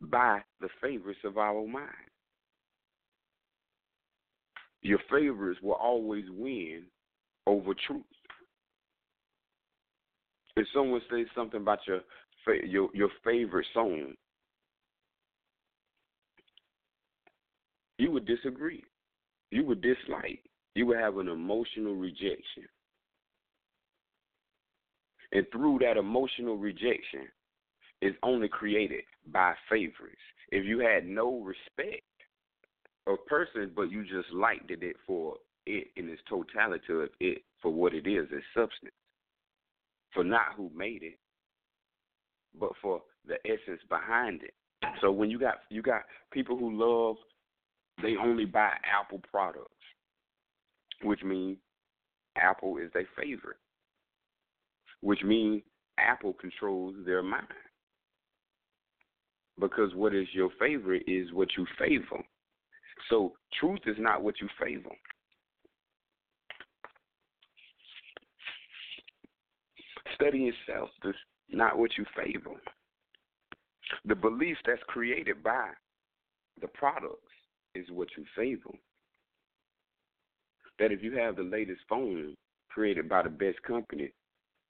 [0.00, 1.90] by the favorites of our mind.
[4.82, 6.84] Your favorites will always win
[7.48, 8.04] over truth.
[10.56, 12.00] If someone says something about your
[12.54, 14.14] your your favorite song,
[17.98, 18.84] you would disagree.
[19.50, 20.40] You would dislike.
[20.74, 22.64] You would have an emotional rejection.
[25.32, 27.28] And through that emotional rejection
[28.02, 30.16] is only created by favorites.
[30.50, 32.04] If you had no respect
[33.06, 35.36] of person, but you just liked it for
[35.66, 38.94] it in its totality of it for what it is, its substance,
[40.12, 41.18] for not who made it,
[42.58, 44.54] but for the essence behind it.
[45.00, 46.02] So when you got you got
[46.32, 47.16] people who love,
[48.02, 49.70] they only buy Apple products,
[51.02, 51.58] which means
[52.36, 53.56] Apple is their favorite,
[55.00, 55.62] which means
[55.98, 57.46] Apple controls their mind.
[59.58, 62.22] Because what is your favorite is what you favor.
[63.08, 64.90] So truth is not what you favor.
[70.14, 70.90] Study yourself
[71.50, 72.60] not what you favor.
[74.04, 75.70] The belief that's created by
[76.60, 77.32] the products
[77.74, 78.76] is what you favor.
[80.78, 82.34] That if you have the latest phone
[82.68, 84.12] created by the best company,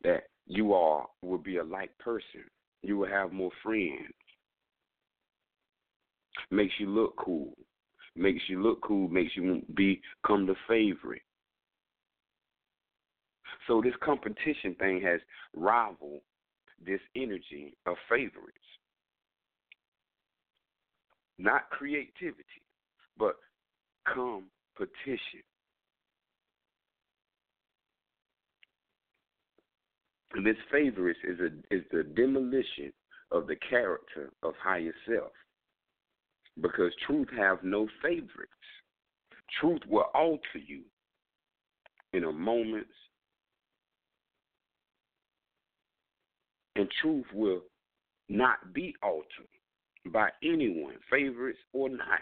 [0.04, 2.44] that you are will be a like person.
[2.82, 4.12] You will have more friends.
[6.50, 7.54] Makes you look cool.
[8.14, 9.08] Makes you look cool.
[9.08, 11.22] Makes you become the favorite.
[13.66, 15.20] So this competition thing has
[15.54, 16.20] rivaled
[16.84, 18.58] this energy of favorites.
[21.38, 22.62] Not creativity,
[23.18, 23.36] but
[24.06, 25.42] competition.
[30.34, 32.92] And this favorites is a is the demolition
[33.30, 35.32] of the character of higher self.
[36.60, 38.52] Because truth have no favorites.
[39.60, 40.82] Truth will alter you
[42.12, 42.86] in a moment,
[46.76, 47.62] and truth will
[48.28, 49.48] not be altered
[50.12, 52.20] by anyone, favorites or not.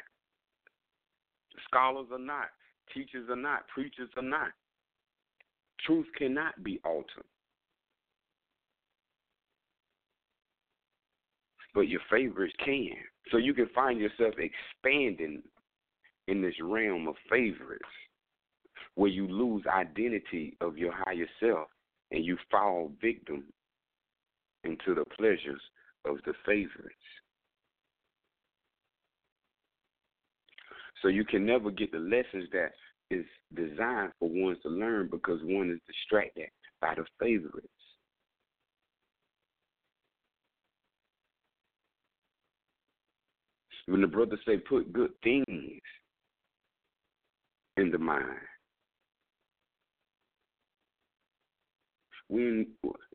[1.67, 2.47] Scholars are not,
[2.93, 4.51] teachers are not, preachers are not.
[5.87, 7.25] Truth cannot be altered.
[11.75, 12.93] But your favorites can.
[13.33, 15.43] So you can find yourself expanding
[16.29, 17.85] in this realm of favorites
[18.95, 21.69] where you lose identity of your higher self
[22.13, 23.45] and you fall victim
[24.65, 25.61] into the pleasures
[26.05, 26.95] of the favorites.
[31.03, 32.71] So you can never get the lessons that
[33.11, 36.49] is designed for ones to learn because one is distracted
[36.81, 37.69] by the favorites.
[43.87, 45.47] When the brothers say put good things
[47.77, 48.25] in the mind,
[52.35, 52.67] we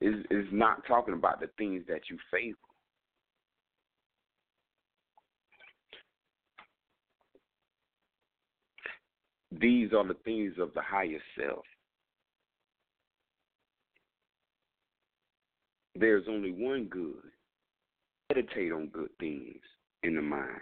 [0.02, 2.58] is is not talking about the things that you favor.
[9.52, 11.66] These are the things of the higher self.
[15.96, 17.16] There's only one good.
[18.30, 19.60] Meditate on good things
[20.04, 20.62] in the mind.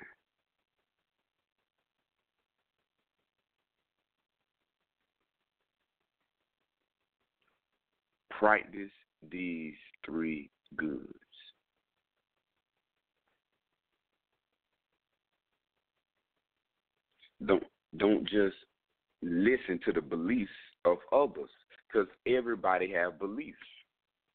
[8.38, 8.92] Practice
[9.32, 9.74] these
[10.06, 11.08] three goods.
[17.46, 17.64] Don't
[17.98, 18.56] don't just
[19.22, 20.52] listen to the beliefs
[20.86, 21.50] of others
[21.88, 23.58] because everybody have beliefs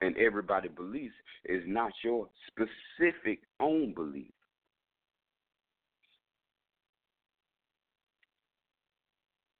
[0.00, 4.32] and everybody beliefs is not your specific own belief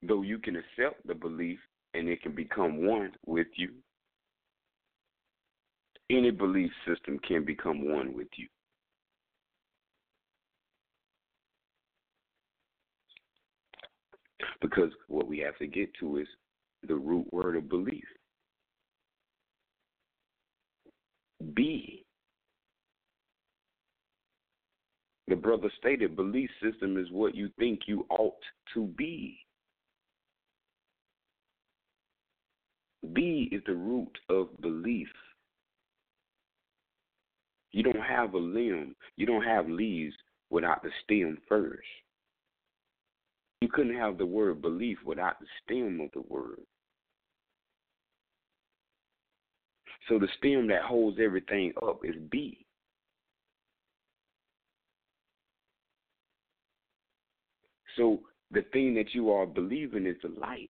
[0.01, 1.59] though you can accept the belief
[1.93, 3.69] and it can become one with you
[6.17, 8.47] any belief system can become one with you
[14.63, 16.27] Because what we have to get to is
[16.87, 18.05] the root word of belief.
[21.53, 22.05] Be.
[25.27, 28.39] The brother stated belief system is what you think you ought
[28.73, 29.37] to be.
[33.11, 35.09] Be is the root of belief.
[37.73, 40.15] You don't have a limb, you don't have leaves
[40.49, 41.87] without the stem first.
[43.61, 46.59] You couldn't have the word belief without the stem of the word.
[50.07, 52.65] So the stem that holds everything up is B.
[57.95, 58.19] So
[58.51, 60.69] the thing that you are believing is the light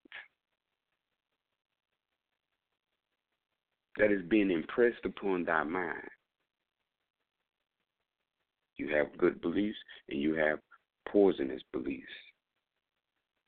[3.97, 6.09] that is being impressed upon thy mind.
[8.77, 9.77] You have good beliefs
[10.09, 10.59] and you have
[11.07, 12.07] poisonous beliefs.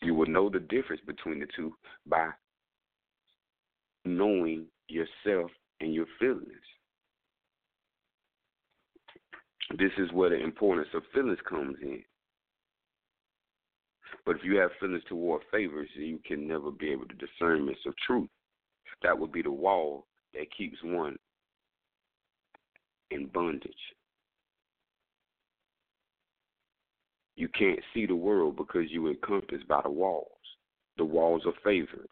[0.02, 1.74] You will know the difference between the two
[2.06, 2.30] by
[4.04, 5.52] knowing yourself
[5.82, 6.46] and your feelings.
[9.78, 12.04] This is where the importance of feelings comes in.
[14.26, 17.94] But if you have feelings toward favors, you can never be able to discernments of
[18.06, 18.30] truth.
[19.02, 21.18] That would be the wall that keeps one
[23.12, 23.74] in bondage.
[27.36, 30.32] You can't see the world because you're encompassed by the walls.
[30.98, 32.10] The walls are favorites.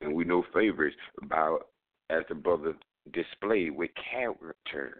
[0.00, 0.96] And we know favorites
[1.28, 1.56] by,
[2.10, 2.74] as the brother
[3.12, 4.98] displayed, with character.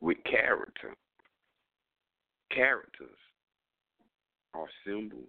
[0.00, 0.94] With character.
[2.50, 3.08] Characters
[4.52, 5.24] are symbols,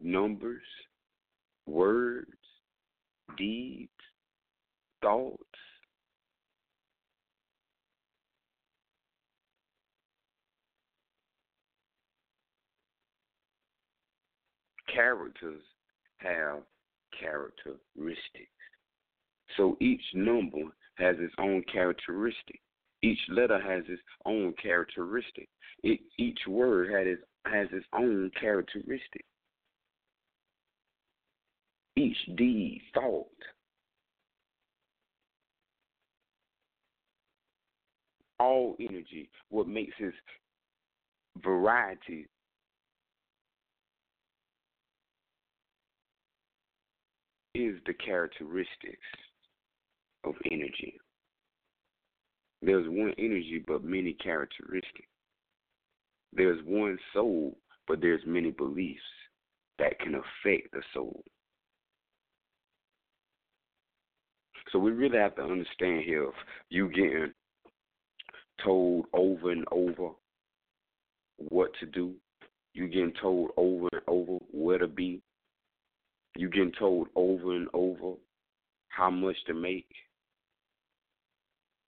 [0.00, 0.62] numbers,
[1.66, 2.30] words,
[3.36, 3.90] deeds,
[5.02, 5.38] thoughts.
[14.92, 15.62] Characters
[16.18, 16.60] have
[17.18, 17.80] characteristics.
[19.56, 20.60] So each number
[20.96, 22.60] has its own characteristic.
[23.02, 25.48] Each letter has its own characteristic.
[25.82, 29.24] It, each word has its, has its own characteristic
[31.96, 33.26] each deed, thought.
[38.40, 40.16] All energy, what makes its
[41.42, 42.26] variety
[47.54, 48.98] is the characteristics
[50.24, 50.98] of energy?
[52.60, 55.08] There's one energy, but many characteristics.
[56.32, 59.00] There's one soul, but there's many beliefs
[59.78, 61.22] that can affect the soul.
[64.72, 66.34] So we really have to understand here if
[66.68, 67.32] you getting
[68.64, 70.10] told over and over
[71.36, 72.14] what to do,
[72.72, 75.20] you getting told over and over where to be,
[76.36, 78.16] you getting told over and over
[78.88, 79.88] how much to make,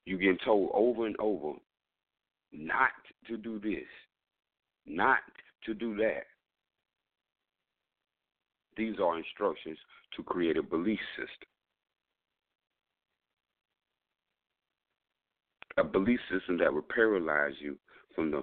[0.05, 1.55] you getting told over and over
[2.53, 2.91] not
[3.27, 3.89] to do this,
[4.87, 5.19] not
[5.65, 6.25] to do that.
[8.77, 9.79] These are instructions
[10.17, 11.49] to create a belief system.
[15.79, 17.77] A belief system that will paralyze you
[18.15, 18.43] from the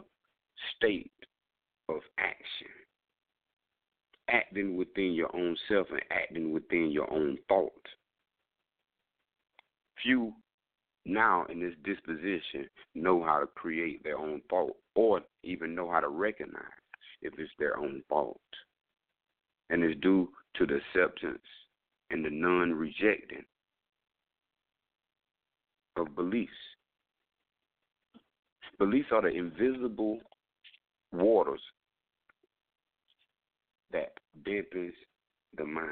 [0.76, 1.12] state
[1.90, 2.68] of action.
[4.30, 7.72] Acting within your own self and acting within your own thought.
[10.02, 10.34] Few
[11.06, 16.00] now in this disposition know how to create their own thought or even know how
[16.00, 16.64] to recognize
[17.22, 18.40] if it's their own fault.
[19.70, 21.42] And it's due to the acceptance
[22.10, 23.44] and the non rejecting
[25.96, 26.52] of beliefs.
[28.80, 30.20] Beliefs are the invisible
[31.12, 31.62] waters
[33.92, 34.14] that
[34.46, 34.94] dampens
[35.58, 35.88] the mind.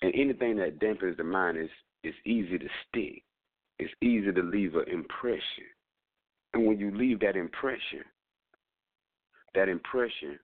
[0.00, 1.70] And anything that dampens the mind is
[2.04, 3.22] is easy to stick.
[3.78, 5.66] It's easy to leave an impression.
[6.54, 8.04] And when you leave that impression,
[9.54, 10.38] that impression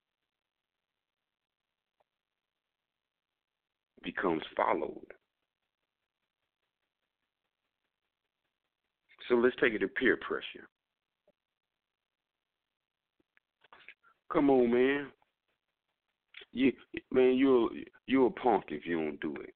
[4.02, 5.06] becomes followed.
[9.28, 10.68] So let's take it to peer pressure.
[14.32, 15.06] Come on, man.
[16.52, 16.72] You
[17.10, 17.70] man, you're
[18.06, 19.54] you're a punk if you don't do it.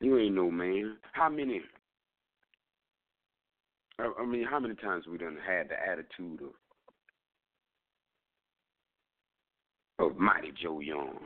[0.00, 0.96] You ain't no man.
[1.12, 1.60] How many?
[3.98, 6.40] I, mean, how many times we done had the attitude
[9.98, 11.18] of of Mighty Joe Young?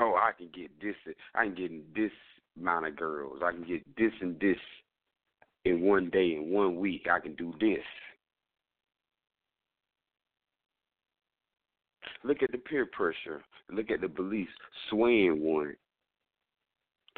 [0.00, 0.94] Oh, I can get this.
[1.34, 2.12] I can get this
[2.60, 3.40] amount of girls.
[3.44, 4.56] I can get this and this
[5.64, 7.06] in one day, in one week.
[7.10, 7.84] I can do this.
[12.24, 13.42] Look at the peer pressure.
[13.70, 14.50] Look at the beliefs
[14.90, 15.76] swaying one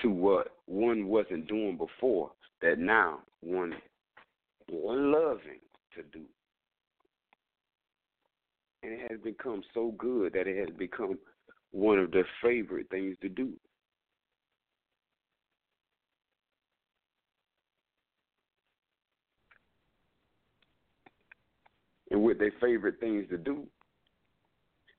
[0.03, 2.32] to what one wasn't doing before
[2.62, 3.74] that now one
[4.68, 5.61] loving
[5.95, 6.24] to do.
[8.82, 11.18] And it has become so good that it has become
[11.72, 13.53] one of their favorite things to do.
[22.20, 23.66] With their favorite things to do,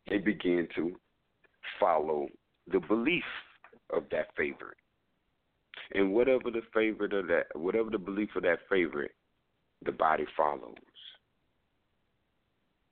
[0.09, 0.95] they begin to
[1.79, 2.27] follow
[2.71, 3.23] the belief
[3.93, 4.77] of that favorite.
[5.93, 9.11] And whatever the favorite of that whatever the belief of that favorite,
[9.85, 10.73] the body follows.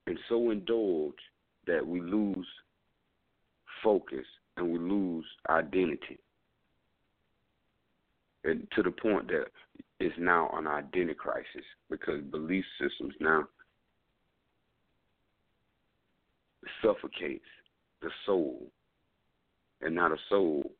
[0.06, 1.14] And so indulge
[1.66, 2.46] that we lose
[3.82, 4.26] focus
[4.56, 6.20] and we lose identity.
[8.44, 9.46] And to the point that
[9.98, 13.46] it's now an identity crisis because belief systems now
[16.82, 17.44] suffocates
[18.02, 18.70] the soul,
[19.80, 20.70] and now the soul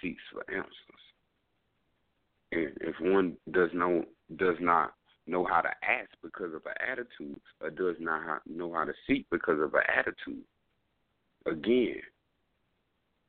[0.00, 0.72] seeks for answers.
[2.52, 4.04] And if one does not
[4.36, 4.94] does not
[5.26, 9.28] know how to ask because of an attitude, or does not know how to seek
[9.30, 10.44] because of an attitude,
[11.46, 12.00] again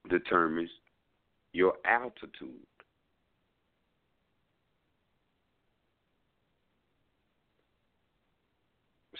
[0.09, 0.69] determines
[1.53, 2.65] your altitude.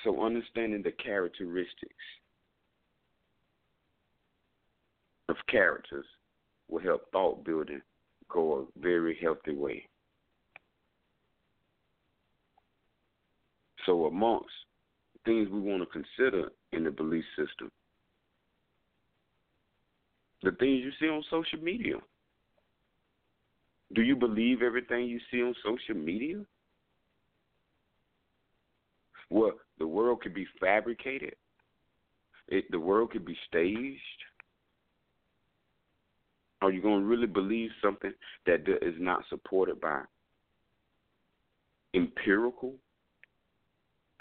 [0.03, 1.93] So understanding the characteristics
[5.29, 6.05] of characters
[6.67, 7.81] will help thought building
[8.29, 9.87] go a very healthy way.
[13.85, 14.53] So, amongst
[15.25, 17.71] things we want to consider in the belief system,
[20.43, 21.95] the things you see on social media.
[23.93, 26.43] Do you believe everything you see on social media?
[29.29, 31.35] Well, the world could be fabricated.
[32.47, 33.99] It, the world could be staged.
[36.61, 38.11] Are you going to really believe something
[38.45, 40.01] that is not supported by
[41.93, 42.75] empirical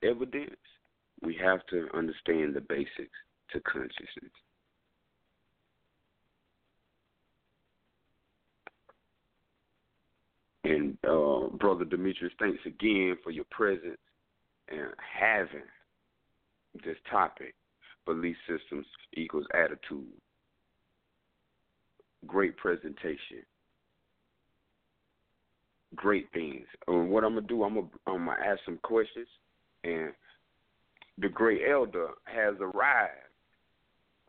[0.03, 0.57] evidence?
[1.23, 3.19] We have to understand the basics
[3.53, 4.33] to consciousness.
[10.65, 13.99] And uh, Brother Demetrius, thanks again for your presence
[14.69, 15.63] and having
[16.85, 17.55] this topic,
[18.05, 20.07] belief systems equals attitude.
[22.27, 23.45] Great presentation.
[25.95, 26.67] Great things.
[26.87, 29.29] And what I'm gonna do, I'm gonna I'm gonna ask some questions,
[29.85, 30.13] and
[31.19, 33.13] the great elder has arrived.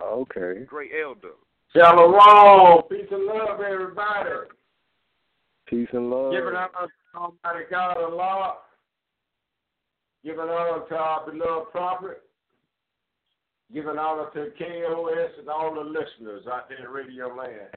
[0.01, 0.63] Okay.
[0.65, 1.33] Great elder.
[1.75, 4.29] Shalom, peace and love, everybody.
[5.67, 6.31] Peace and love.
[6.31, 6.69] Giving honor
[7.13, 8.55] to Almighty God Allah.
[10.23, 12.23] Giving honor to our beloved prophet.
[13.73, 17.69] Giving honor to KOS and all the listeners out there in Radio Land.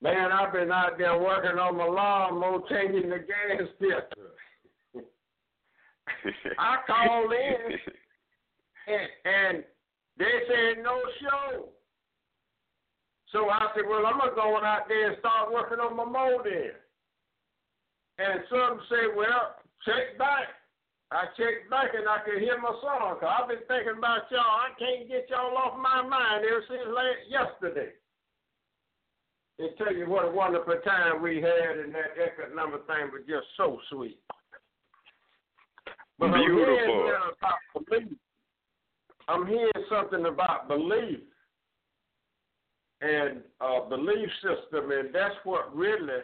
[0.00, 4.30] Man, I've been out there working on my lawnmower, changing the gas filter.
[6.58, 7.78] I called in
[8.86, 9.64] and, and
[10.18, 11.68] they said no show.
[13.32, 16.42] So I said, well, I'm gonna go out there and start working on my mower
[16.44, 16.70] then.
[18.18, 20.54] And some say, well, check back.
[21.10, 23.16] I checked back and I could hear my song.
[23.20, 24.40] Cause I've been thinking about y'all.
[24.40, 27.92] I can't get y'all off my mind ever since last yesterday.
[29.58, 33.22] And tell you what a wonderful time we had, and that echo number thing was
[33.28, 34.18] just so sweet.
[36.18, 36.64] But Beautiful.
[36.64, 38.18] I'm hearing about belief.
[39.28, 41.20] I'm hearing something about belief
[43.00, 46.22] and uh, belief system, and that's what really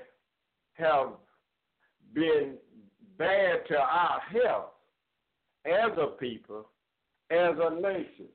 [0.74, 1.10] have
[2.14, 2.54] been
[3.20, 4.72] bad to our health
[5.66, 6.66] as a people,
[7.30, 8.26] as a nation.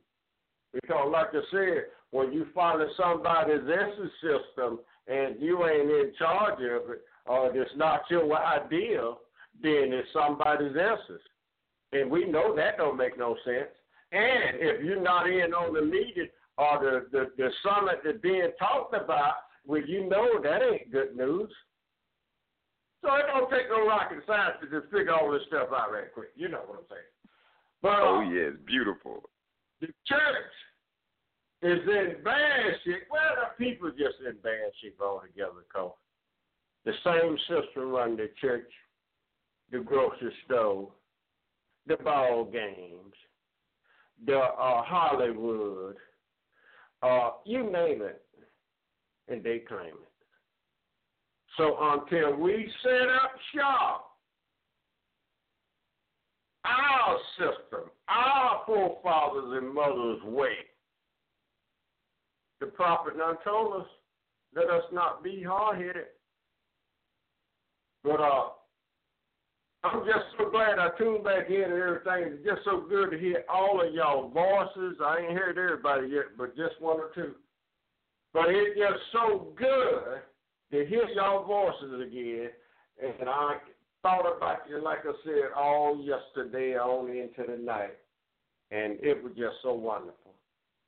[0.72, 6.60] Because, like I said, when you follow somebody's essence system and you ain't in charge
[6.60, 9.14] of it, or it's not your idea,
[9.64, 11.24] then it's somebody's essence.
[11.92, 13.74] And we know that don't make no sense.
[14.12, 16.28] And if you're not in on the meeting
[16.60, 19.34] or the, the, the summit that's being talked about,
[19.66, 21.52] well, you know that ain't good news.
[23.06, 26.12] So it don't take no rocket science to just figure all this stuff out right
[26.12, 26.30] quick.
[26.36, 27.14] You know what I'm saying.
[27.84, 29.30] But oh uh, yes, beautiful.
[29.80, 30.54] the church
[31.62, 33.04] is in bad shape.
[33.12, 35.92] Well, the people just in bad shape altogether, cause
[36.84, 38.72] the same system run the church,
[39.72, 40.90] the grocery store,
[41.86, 43.14] the ball games,
[44.26, 45.98] the uh, Hollywood,
[47.04, 48.24] uh, you name it,
[49.28, 50.15] and they claim it.
[51.58, 54.12] So until we set up shop,
[56.66, 60.56] our system, our forefathers and mothers' way,
[62.60, 63.88] the prophet now told us,
[64.56, 66.06] let us not be hard headed.
[68.04, 68.50] But uh,
[69.84, 72.34] I'm just so glad I tuned back in and everything.
[72.34, 74.98] It's just so good to hear all of y'all voices.
[75.04, 77.36] I ain't heard everybody yet, but just one or two.
[78.34, 80.22] But it's just so good
[80.76, 82.50] to hear y'all voices again.
[83.02, 83.58] And I
[84.02, 87.98] thought about you, like I said, all yesterday on into the night.
[88.72, 90.34] And it was just so wonderful.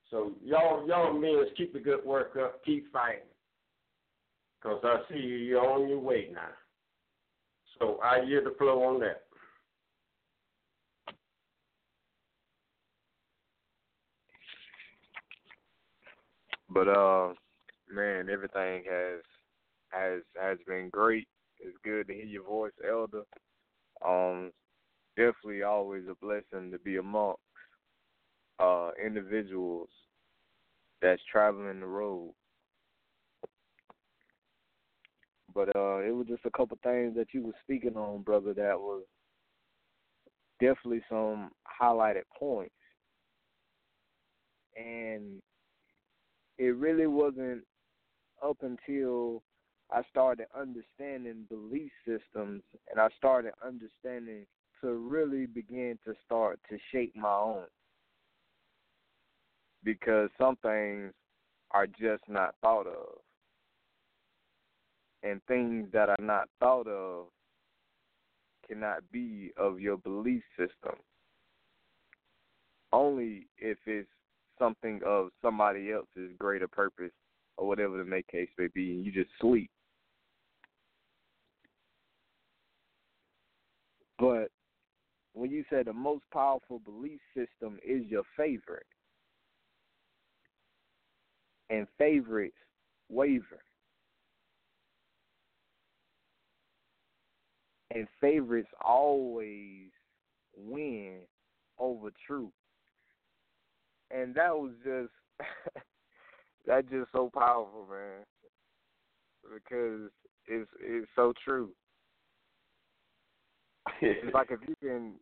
[0.09, 2.63] So y'all, y'all men, keep the good work up.
[2.65, 3.21] Keep fighting.
[4.61, 6.49] Because I see you, you're on your way now.
[7.79, 9.23] So I hear the flow on that.
[16.69, 17.33] But uh,
[17.93, 19.21] man, everything has
[19.89, 21.27] has has been great.
[21.59, 23.23] It's good to hear your voice, Elder.
[24.05, 24.51] Um,
[25.15, 27.39] definitely always a blessing to be amongst
[28.59, 29.89] uh individuals
[31.01, 32.33] that's traveling the road.
[35.53, 38.79] But uh, it was just a couple things that you were speaking on, brother, that
[38.79, 39.03] was
[40.59, 42.73] definitely some highlighted points.
[44.75, 45.41] And
[46.57, 47.63] it really wasn't
[48.43, 49.41] up until
[49.91, 54.45] I started understanding belief systems and I started understanding
[54.81, 57.65] to really begin to start to shape my own.
[59.83, 61.13] Because some things
[61.71, 63.19] are just not thought of.
[65.23, 67.27] And things that are not thought of
[68.67, 70.99] cannot be of your belief system.
[72.91, 74.09] Only if it's
[74.59, 77.11] something of somebody else's greater purpose
[77.57, 79.69] or whatever the make case may be, and you just sleep.
[84.19, 84.49] But
[85.38, 88.88] when you said the most powerful belief system is your favorite,
[91.69, 92.55] and favorites
[93.09, 93.61] waver,
[97.93, 99.89] and favorites always
[100.55, 101.19] win
[101.77, 102.49] over truth.
[104.09, 105.11] And that was just
[106.65, 108.23] that's just so powerful, man.
[109.53, 110.09] Because
[110.47, 111.69] it's it's so true.
[114.01, 115.13] It's like if you can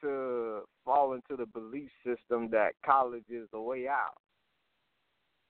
[0.00, 4.14] to fall into the belief system that college is the way out,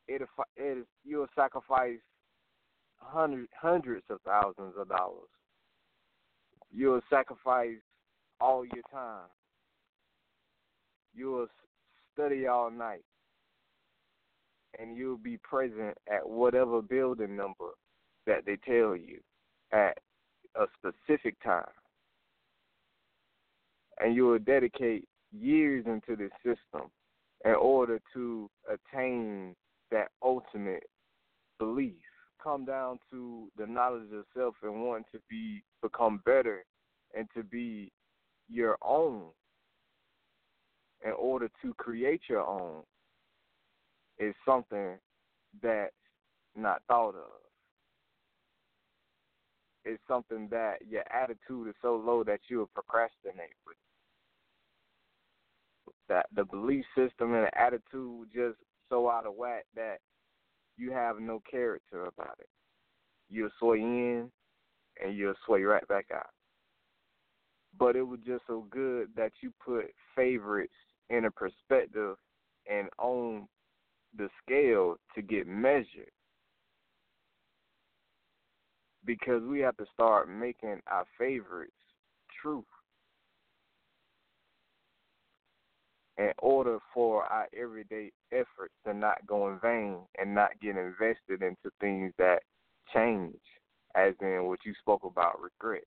[0.09, 0.23] it
[0.57, 1.99] it you'll sacrifice
[2.99, 5.29] hundreds hundreds of thousands of dollars.
[6.73, 7.79] You'll sacrifice
[8.41, 9.29] all your time.
[11.15, 11.47] You'll
[12.13, 13.05] study all night,
[14.79, 17.71] and you'll be present at whatever building number
[18.27, 19.21] that they tell you
[19.73, 19.99] at
[20.57, 21.65] a specific time.
[23.99, 26.91] And you will dedicate years into this system
[27.45, 29.55] in order to attain
[29.91, 30.85] that ultimate
[31.59, 31.95] belief.
[32.43, 36.65] Come down to the knowledge of self and want to be become better
[37.17, 37.91] and to be
[38.49, 39.25] your own
[41.05, 42.83] in order to create your own
[44.19, 44.97] is something
[45.63, 45.93] that's
[46.55, 47.31] not thought of.
[49.85, 53.77] It's something that your attitude is so low that you will procrastinate with.
[56.09, 58.57] That the belief system and the attitude just
[58.89, 59.99] so out of whack that
[60.77, 62.49] you have no character about it.
[63.29, 64.31] You'll sway in
[65.03, 66.31] and you'll sway right back out.
[67.79, 70.73] But it was just so good that you put favorites
[71.11, 72.17] in a perspective
[72.71, 73.49] and on
[74.17, 76.11] the scale to get measured.
[79.05, 81.73] Because we have to start making our favorites
[82.41, 82.65] truth.
[86.19, 91.43] In order for our everyday efforts to not go in vain and not get invested
[91.43, 92.41] into things that
[92.95, 93.37] change,
[93.95, 95.87] as in what you spoke about regrets.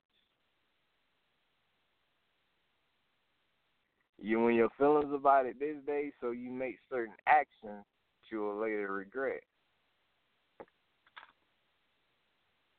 [4.22, 7.84] You and your feelings about it this day, so you make certain actions
[8.30, 9.42] you will later regret.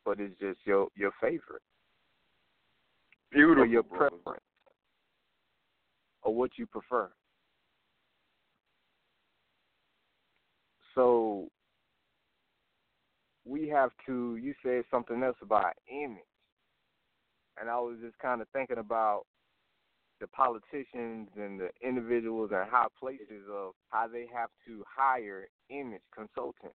[0.05, 1.61] But it's just your your favorite.
[3.31, 3.63] Beautiful.
[3.63, 4.43] Or your preference.
[6.23, 7.09] Or what you prefer.
[10.95, 11.47] So
[13.45, 14.37] we have to.
[14.37, 16.19] You said something else about image,
[17.59, 19.23] and I was just kind of thinking about
[20.19, 26.01] the politicians and the individuals and high places of how they have to hire image
[26.15, 26.75] consultants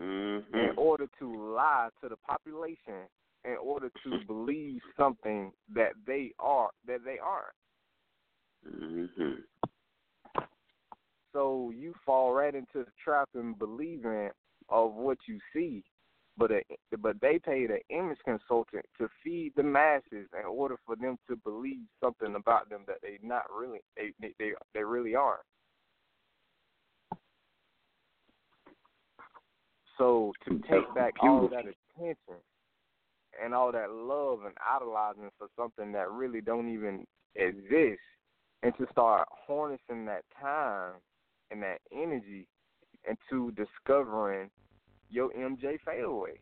[0.00, 0.56] mm-hmm.
[0.56, 3.08] in order to lie to the population
[3.44, 7.54] in order to believe something that they are that they aren't.
[8.82, 9.40] Mm-hmm.
[11.32, 14.30] So you fall right into the trap and believing
[14.68, 15.82] of what you see,
[16.36, 16.62] but a,
[16.98, 21.36] but they paid an image consultant to feed the masses in order for them to
[21.36, 25.40] believe something about them that they not really they they they really aren't.
[29.98, 32.42] So to take back all that attention
[33.42, 37.06] and all that love and idolizing for something that really don't even
[37.36, 38.00] exist,
[38.62, 40.94] and to start harnessing that time
[41.52, 42.48] and that energy
[43.08, 44.50] into discovering
[45.10, 46.38] your MJ fadeaway.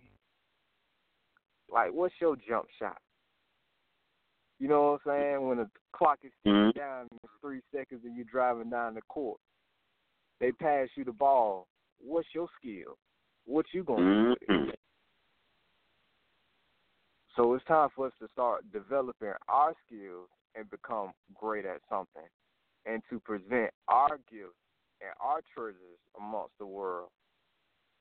[1.68, 2.98] Like, what's your jump shot?
[4.58, 5.48] You know what I'm saying?
[5.48, 6.78] When the clock is mm-hmm.
[6.78, 9.40] down in three seconds and you're driving down the court,
[10.38, 11.66] they pass you the ball.
[11.98, 12.96] What's your skill?
[13.46, 14.52] What you gonna mm-hmm.
[14.52, 14.78] do with it?
[17.36, 22.28] So it's time for us to start developing our skills and become great at something,
[22.86, 24.56] and to present our gifts
[25.00, 27.08] and our treasures amongst the world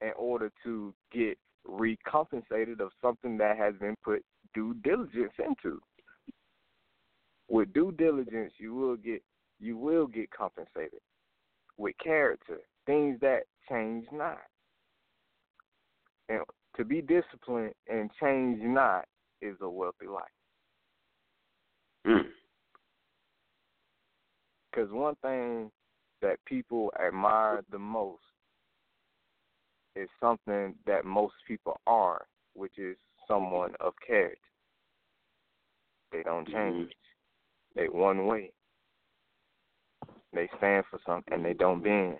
[0.01, 4.23] in order to get recompensated of something that has been put
[4.53, 5.79] due diligence into.
[7.49, 9.23] With due diligence, you will get
[9.59, 10.99] you will get compensated.
[11.77, 14.39] With character, things that change not.
[16.29, 16.41] And
[16.77, 19.05] to be disciplined and change not
[19.41, 20.23] is a wealthy life.
[24.71, 24.93] Because mm.
[24.93, 25.71] one thing
[26.21, 28.21] that people admire the most
[29.95, 32.95] is something that most people aren't, which is
[33.27, 34.39] someone of character.
[36.11, 36.79] They don't Mm-hmm.
[36.79, 36.93] change.
[37.75, 38.51] They one way.
[40.33, 42.17] They stand for something and they don't bend.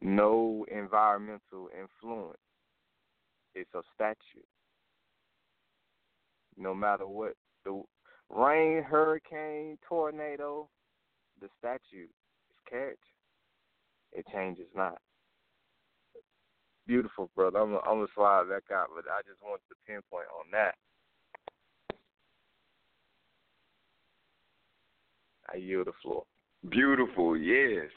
[0.00, 2.38] No environmental influence.
[3.54, 4.44] It's a statue.
[6.58, 7.82] No matter what the
[8.30, 10.68] rain, hurricane, tornado,
[11.40, 12.98] the statute is character.
[14.12, 14.98] It changes not.
[16.86, 17.58] Beautiful, brother.
[17.58, 20.74] I'm I'm gonna slide back out, but I just wanted to pinpoint on that.
[25.52, 26.24] I yield the floor.
[26.68, 27.90] Beautiful, yes.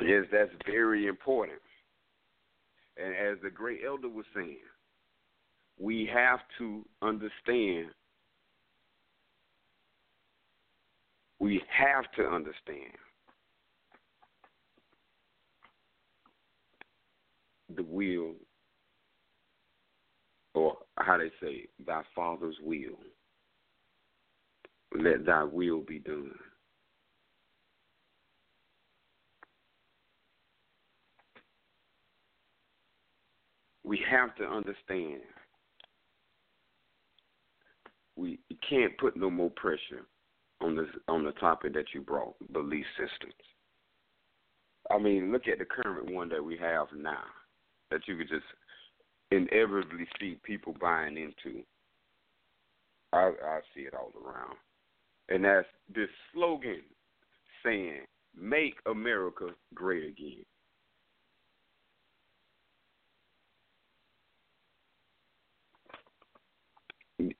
[0.00, 1.60] Yes, that's very important.
[2.96, 4.58] And as the great elder was saying,
[5.78, 7.90] we have to understand.
[11.38, 12.92] We have to understand
[17.74, 18.34] the will,
[20.54, 22.98] or how they say, thy Father's will.
[24.94, 26.34] Let thy will be done.
[33.84, 35.22] We have to understand
[38.16, 40.06] we can't put no more pressure
[40.60, 43.34] on this on the topic that you brought, belief systems.
[44.90, 47.24] I mean, look at the current one that we have now
[47.90, 48.44] that you could just
[49.30, 51.62] inevitably see people buying into.
[53.12, 54.56] I I see it all around.
[55.28, 56.82] And that's this slogan
[57.64, 58.00] saying,
[58.38, 60.44] Make America great again.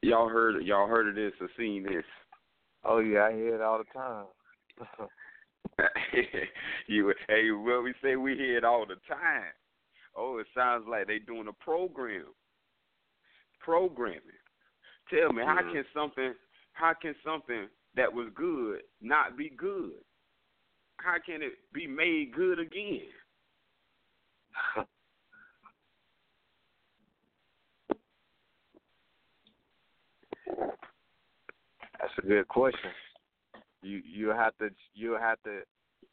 [0.03, 2.05] Y'all heard y'all heard of this or seen this?
[2.85, 4.27] Oh yeah, I hear it all the time.
[6.87, 9.53] you hey, well we say we hear it all the time.
[10.17, 12.27] Oh, it sounds like they doing a program.
[13.61, 14.21] Programming.
[15.09, 15.57] Tell me, mm-hmm.
[15.57, 16.35] how can something
[16.73, 20.03] how can something that was good not be good?
[20.99, 23.09] How can it be made good again?
[32.03, 32.91] That's a good question.
[33.83, 35.61] You you have to you have to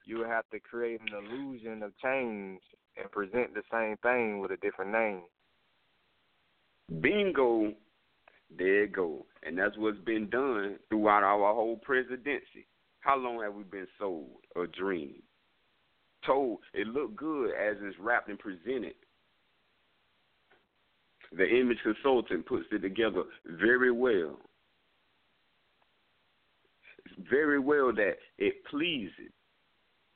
[0.06, 2.62] you have to create an illusion of change
[2.96, 5.24] and present the same thing with a different name.
[7.02, 7.74] Bingo,
[8.56, 9.26] there it go.
[9.44, 12.68] And that's what's been done throughout our whole presidency.
[13.00, 15.16] How long have we been sold a dream?
[16.26, 18.96] Told it looked good as it's wrapped and presented.
[21.32, 23.24] The image consultant puts it together
[23.60, 24.38] very well
[27.30, 29.32] very well that it pleases,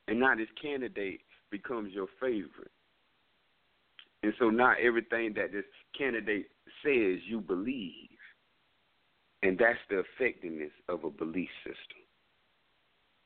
[0.08, 2.70] and not this candidate becomes your favorite.
[4.22, 5.64] And so not everything that this
[5.96, 6.46] candidate
[6.82, 8.08] says you believe.
[9.42, 12.02] And that's the effectiveness of a belief system.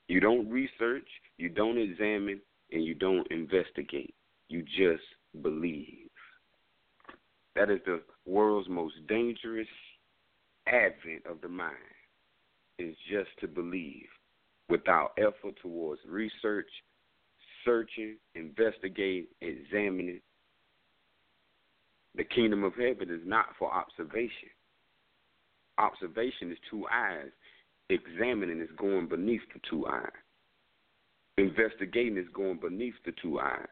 [0.08, 1.06] You don't research,
[1.36, 2.40] you don't examine,
[2.72, 4.14] and you don't investigate.
[4.48, 5.04] You just
[5.42, 6.08] believe.
[7.54, 9.68] That is the world's most dangerous
[10.66, 11.76] advent of the mind
[12.78, 14.06] is just to believe
[14.68, 16.68] without effort towards research,
[17.64, 20.20] searching, investigating, examining.
[22.14, 24.50] The kingdom of heaven is not for observation.
[25.78, 27.30] Observation is two eyes.
[27.90, 30.10] Examining is going beneath the two eyes.
[31.38, 33.66] Investigating is going beneath the two eyes.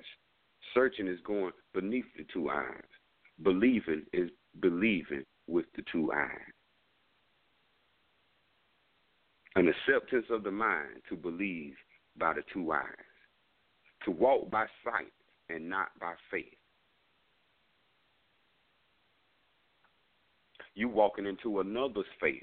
[0.72, 2.84] Searching is going beneath the two eyes.
[3.42, 4.30] Believing is
[4.61, 6.55] believing with the two eyes.
[9.57, 11.74] An acceptance of the mind to believe
[12.18, 12.83] by the two eyes,
[14.04, 15.12] to walk by sight
[15.49, 16.45] and not by faith.
[20.74, 22.42] You walking into another's faith.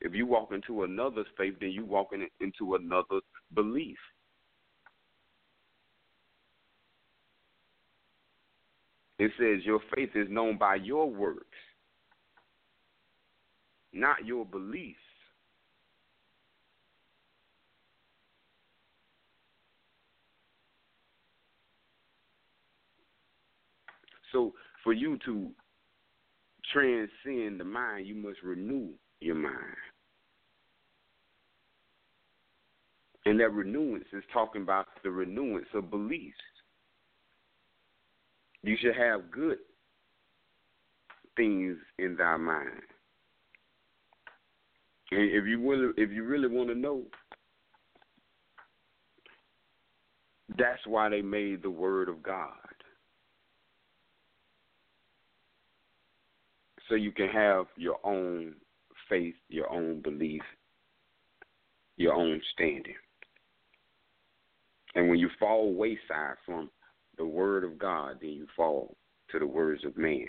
[0.00, 3.22] If you walk into another's faith, then you walking into another's
[3.54, 3.96] belief.
[9.20, 11.46] It says your faith is known by your works,
[13.92, 14.98] not your beliefs.
[24.34, 24.52] So
[24.82, 25.48] for you to
[26.72, 28.88] transcend the mind, you must renew
[29.20, 29.76] your mind.
[33.26, 36.36] And that renewance is talking about the renewance of beliefs.
[38.62, 39.58] You should have good
[41.36, 42.82] things in thy mind.
[45.10, 47.02] And if you really, if you really want to know,
[50.58, 52.73] that's why they made the Word of God.
[56.88, 58.54] So you can have your own
[59.08, 60.42] faith, your own belief,
[61.96, 62.94] your own standing.
[64.94, 66.70] And when you fall wayside from
[67.16, 68.96] the word of God, then you fall
[69.30, 70.26] to the words of man.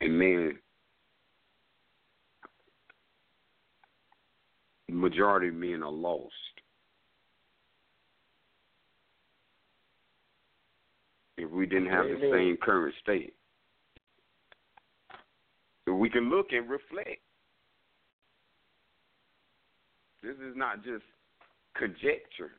[0.00, 0.58] And man,
[4.88, 6.32] majority of men are lost.
[11.36, 13.34] If we didn't have the same current state
[15.94, 17.20] we can look and reflect.
[20.22, 21.04] This is not just
[21.76, 22.52] conjecture.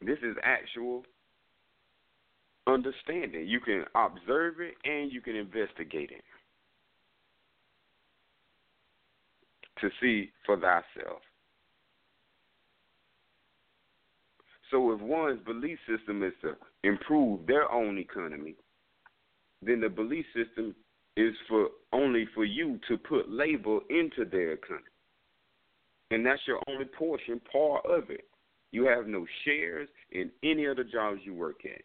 [0.00, 1.04] This is actual
[2.66, 3.46] understanding.
[3.46, 6.24] You can observe it and you can investigate it
[9.80, 11.20] to see for thyself.
[14.70, 18.54] So if one's belief system is to improve their own economy,
[19.62, 20.74] then the belief system
[21.16, 24.84] is for only for you to put labor into their country.
[26.10, 28.26] And that's your only portion, part of it.
[28.72, 31.82] You have no shares in any of the jobs you work at.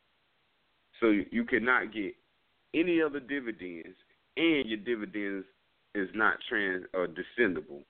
[0.99, 2.15] So you cannot get
[2.73, 3.95] any other dividends,
[4.37, 5.45] and your dividends
[5.93, 7.83] is not trans or descendable.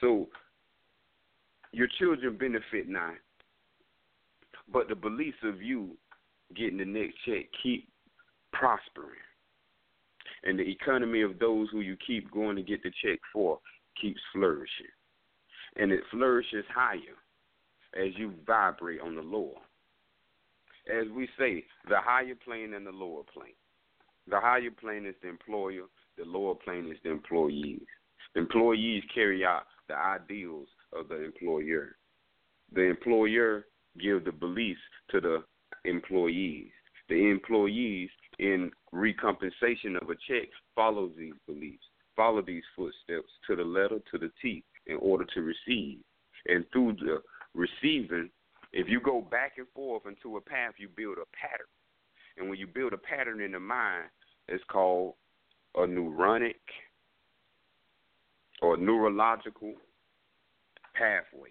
[0.00, 0.28] So
[1.72, 3.14] your children benefit not,
[4.72, 5.96] but the beliefs of you
[6.54, 7.88] getting the next check keep
[8.52, 9.18] prospering.
[10.44, 13.58] And the economy of those who you keep going to get the check for
[14.00, 14.86] keeps flourishing.
[15.76, 17.16] And it flourishes higher
[17.94, 19.60] as you vibrate on the lower.
[20.90, 23.54] As we say, the higher plane and the lower plane.
[24.28, 25.84] The higher plane is the employer,
[26.18, 27.82] the lower plane is the employees.
[28.34, 31.96] Employees carry out the ideals of the employer.
[32.74, 33.66] The employer
[34.00, 34.80] give the beliefs
[35.10, 35.44] to the
[35.84, 36.70] employees.
[37.08, 38.08] The employees,
[38.38, 41.84] in recompensation of a check, follow these beliefs,
[42.16, 45.98] follow these footsteps to the letter, to the T, in order to receive.
[46.46, 47.22] And through the
[47.54, 48.30] receiving,
[48.72, 51.66] if you go back and forth into a path, you build a pattern.
[52.36, 54.08] And when you build a pattern in the mind,
[54.48, 55.14] it's called
[55.76, 56.54] a neuronic
[58.60, 59.74] or neurological
[60.94, 61.50] pathway.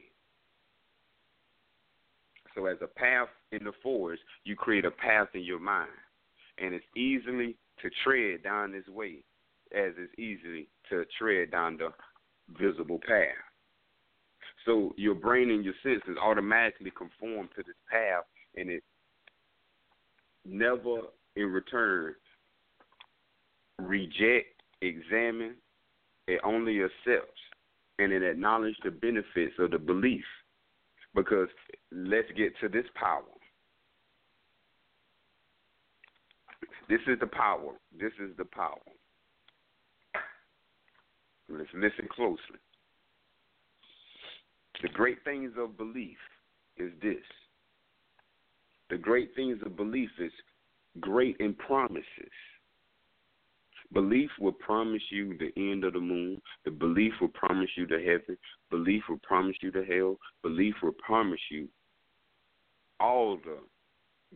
[2.55, 5.89] So, as a path in the forest, you create a path in your mind.
[6.57, 9.23] And it's easily to tread down this way
[9.73, 11.89] as it's easily to tread down the
[12.61, 13.35] visible path.
[14.65, 18.25] So, your brain and your senses automatically conform to this path,
[18.55, 18.83] and it
[20.45, 20.99] never
[21.35, 22.13] in return
[23.79, 25.55] reject, examine,
[26.27, 27.39] it only accepts
[27.99, 30.23] and it acknowledges the benefits of the belief.
[31.13, 31.49] Because
[31.91, 33.23] let's get to this power.
[36.91, 37.71] This is the power.
[37.97, 38.75] This is the power.
[41.47, 42.59] Let's listen closely.
[44.81, 46.17] The great things of belief
[46.75, 47.23] is this.
[48.89, 50.33] The great things of belief is
[50.99, 52.03] great in promises.
[53.93, 56.41] Belief will promise you the end of the moon.
[56.65, 58.37] The belief will promise you the heaven.
[58.69, 60.17] Belief will promise you the hell.
[60.43, 61.69] Belief will promise you
[62.99, 63.59] all the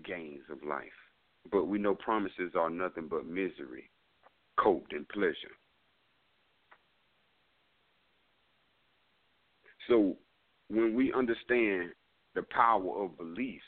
[0.03, 1.04] gains of life.
[1.51, 3.89] But we know promises are nothing but misery,
[4.57, 5.55] coped in pleasure.
[9.87, 10.17] So
[10.69, 11.91] when we understand
[12.33, 13.61] the power of belief,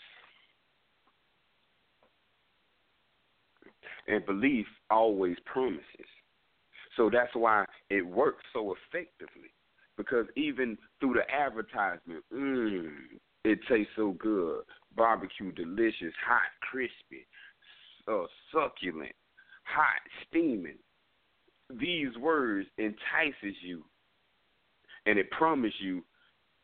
[4.08, 5.84] and belief always promises.
[6.96, 9.52] So that's why it works so effectively.
[9.98, 12.90] Because even through the advertisement, mmm,
[13.44, 14.62] it tastes so good.
[14.96, 17.26] Barbecue, delicious, hot, crispy,
[18.08, 19.14] uh, succulent,
[19.64, 20.78] hot, steaming.
[21.70, 23.84] These words entices you,
[25.06, 26.04] and it promises you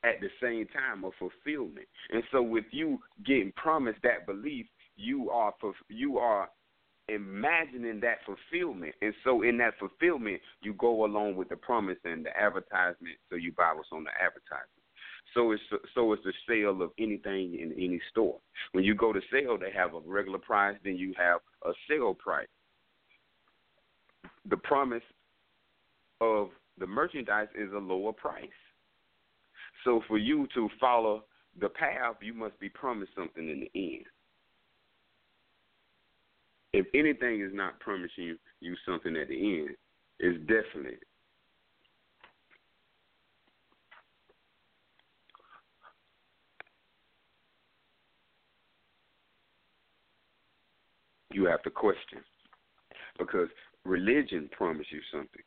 [0.04, 1.88] at the same time a fulfillment.
[2.12, 4.66] And so, with you getting promised that belief,
[4.96, 5.54] you are
[5.90, 6.50] you are
[7.10, 8.96] imagining that fulfillment.
[9.02, 13.36] And so in that fulfillment, you go along with the promise and the advertisement, so
[13.36, 14.83] you buy what's on the advertisement.
[15.34, 15.64] So it's
[15.96, 18.38] so it's the sale of anything in any store.
[18.74, 22.14] When you go to sale, they have a regular price, then you have a sale
[22.14, 22.48] price.
[24.50, 25.04] The promise
[26.22, 26.50] of
[26.80, 28.48] the merchandise is a lower price.
[29.84, 31.24] So for you to follow
[31.60, 34.06] the path, you must be promised something in the end
[36.74, 39.70] if anything is not promising you, you something at the end,
[40.20, 40.98] it's definitely
[51.34, 52.20] you have to question
[53.18, 53.48] because
[53.86, 55.42] religion promises you something.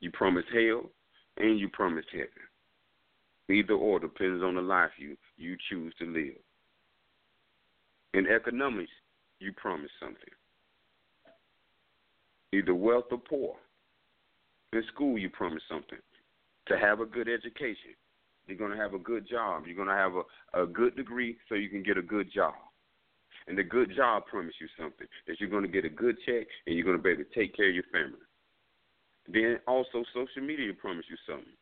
[0.00, 0.90] You promise hell
[1.38, 2.28] and you promise heaven.
[3.50, 6.36] Either or depends on the life you you choose to live.
[8.14, 8.90] In economics,
[9.40, 10.34] you promise something.
[12.52, 13.56] Either wealth or poor.
[14.72, 15.98] In school, you promise something.
[16.68, 17.94] To have a good education,
[18.46, 19.64] you're going to have a good job.
[19.66, 22.54] You're going to have a, a good degree so you can get a good job.
[23.46, 26.46] And the good job promise you something that you're going to get a good check
[26.66, 28.24] and you're going to be able to take care of your family.
[29.28, 31.52] Then also social media promise you something.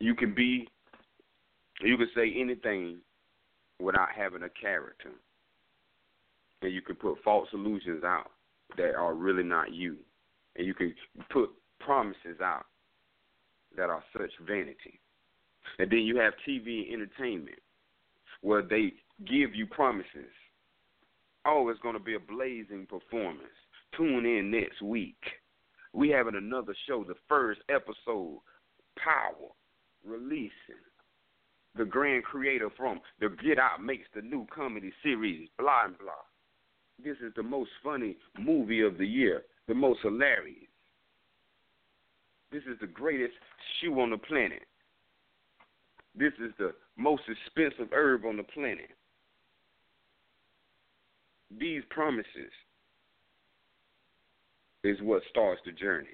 [0.00, 0.68] you can be,
[1.80, 2.98] you can say anything
[3.80, 5.10] without having a character,
[6.62, 8.30] and you can put false illusions out
[8.76, 9.96] that are really not you,
[10.56, 10.94] and you can
[11.30, 11.50] put
[11.80, 12.66] promises out
[13.76, 15.00] that are such vanity.
[15.78, 17.58] And then you have TV entertainment
[18.40, 18.94] where they
[19.26, 20.32] give you promises.
[21.46, 23.48] Oh, it's going to be a blazing performance.
[23.96, 25.16] Tune in next week.
[25.92, 28.40] We having another show, the first episode,
[28.96, 29.48] Power,
[30.04, 30.50] releasing.
[31.76, 36.10] The grand creator from the Get Out makes the new comedy series, blah and blah.
[37.02, 40.66] This is the most funny movie of the year, the most hilarious.
[42.50, 43.34] This is the greatest
[43.80, 44.62] shoe on the planet.
[46.16, 48.90] This is the most expensive herb on the planet.
[51.56, 52.52] These promises
[54.84, 56.08] is what starts the journey.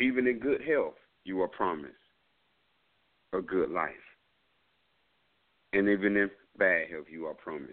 [0.00, 0.94] Even in good health,
[1.24, 1.94] you are promised
[3.32, 3.90] a good life.
[5.72, 7.72] And even in bad health, you are promised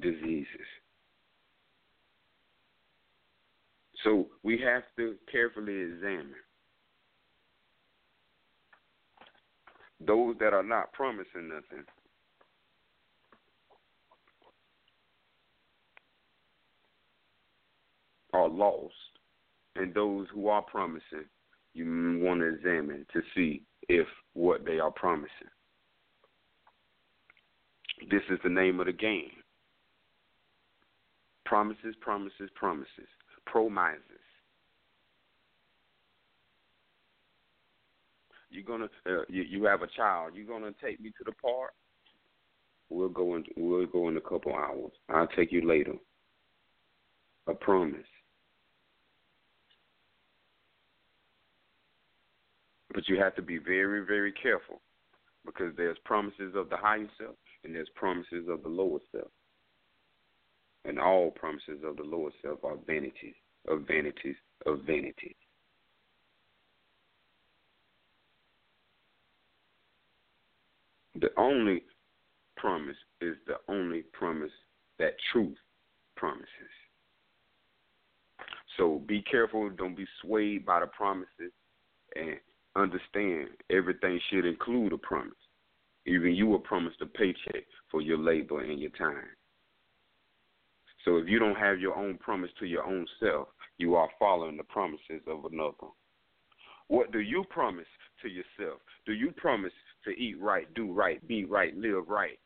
[0.00, 0.46] diseases.
[4.02, 6.34] So we have to carefully examine
[10.00, 11.84] those that are not promising nothing.
[18.32, 18.94] Are lost,
[19.76, 21.26] and those who are promising,
[21.74, 25.28] you want to examine to see if what they are promising.
[28.10, 29.30] This is the name of the game.
[31.44, 33.06] Promises, promises, promises
[33.46, 34.00] promises.
[38.50, 40.32] You're gonna uh, you, you have a child.
[40.34, 41.72] You're gonna take me to the park.
[42.90, 43.44] We'll go in.
[43.56, 44.92] We'll go in a couple hours.
[45.08, 45.94] I'll take you later.
[47.46, 48.00] A promise.
[52.92, 54.80] But you have to be very, very careful
[55.46, 59.30] because there's promises of the higher self and there's promises of the lower self.
[60.84, 63.34] And all promises of the lower self are vanities,
[63.68, 64.36] of vanities,
[64.66, 65.36] of vanities.
[71.20, 71.84] The only
[72.56, 74.50] promise is the only promise
[74.98, 75.56] that truth
[76.16, 76.48] promises.
[78.76, 81.52] So be careful, don't be swayed by the promises,
[82.16, 82.36] and
[82.76, 85.34] understand everything should include a promise.
[86.06, 89.28] Even you were promised a paycheck for your labor and your time.
[91.04, 94.56] So if you don't have your own promise to your own self, you are following
[94.56, 95.92] the promises of another.
[96.88, 97.86] What do you promise
[98.22, 98.80] to yourself?
[99.06, 99.72] Do you promise
[100.04, 102.38] to eat right, do right, be right, live right?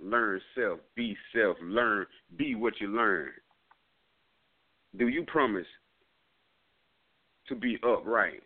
[0.00, 2.06] Learn self, be self, learn,
[2.36, 3.30] be what you learn.
[4.96, 5.66] Do you promise
[7.48, 8.42] to be upright?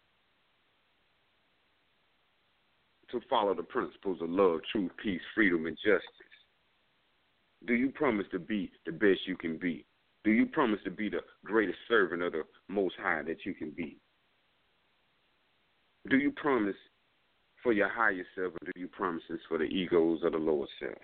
[3.11, 6.03] To follow the principles of love, truth, peace, freedom, and justice?
[7.67, 9.85] Do you promise to be the best you can be?
[10.25, 13.71] Do you promise to be the greatest servant of the Most High that you can
[13.71, 13.99] be?
[16.09, 16.77] Do you promise
[17.63, 20.67] for your higher self, or do you promise this for the egos of the lower
[20.81, 20.99] self?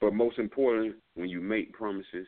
[0.00, 2.26] But most importantly, when you make promises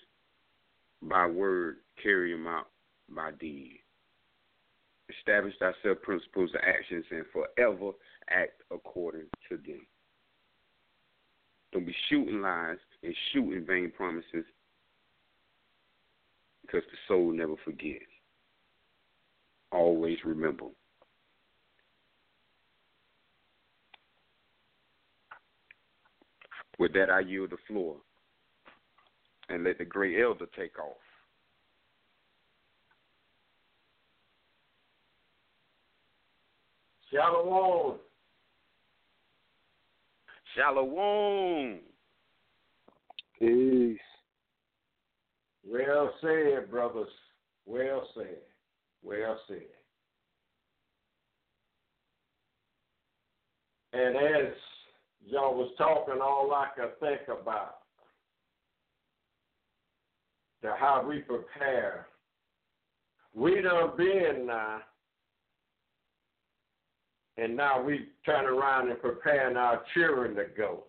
[1.00, 2.68] by word, carry them out
[3.08, 3.81] by deed
[5.18, 7.92] establish thyself principles and actions, and forever
[8.30, 9.86] act according to them.
[11.72, 14.44] Don't be shooting lies and shooting vain promises
[16.62, 18.04] because the soul never forgets.
[19.70, 20.66] Always remember.
[26.78, 27.96] With that, I yield the floor
[29.48, 30.96] and let the great elder take off.
[37.12, 37.96] Shalom.
[40.56, 41.80] Shalom.
[43.38, 43.98] Peace.
[45.66, 47.08] Well said, brothers.
[47.66, 48.38] Well said.
[49.02, 49.58] Well said.
[53.92, 54.54] And as
[55.26, 57.76] y'all was talking, all I could think about
[60.62, 62.06] to how we prepare.
[63.34, 64.80] We done been now
[67.36, 70.84] and now we turn around and preparing our children to go.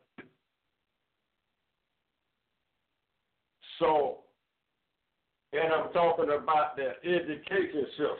[3.79, 4.19] So,
[5.53, 8.17] and I'm talking about the education system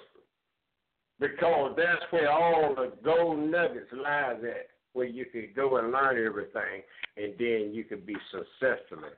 [1.20, 6.24] because that's where all the gold nuggets lies at, where you can go and learn
[6.26, 6.82] everything,
[7.18, 9.10] and then you can be successful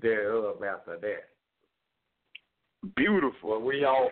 [0.00, 1.28] thereof after that.
[2.94, 3.50] Beautiful.
[3.50, 4.10] Well, we all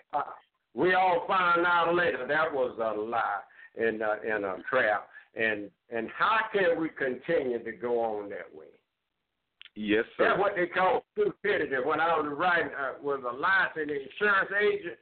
[0.75, 3.41] we all find out later that was a lie
[3.77, 5.09] and uh, and a trap.
[5.37, 8.67] And and how can we continue to go on that way?
[9.77, 10.29] Yes, sir.
[10.29, 11.75] That's what they call stupidity.
[11.85, 14.99] When I was writing uh, was a licensed insurance agent,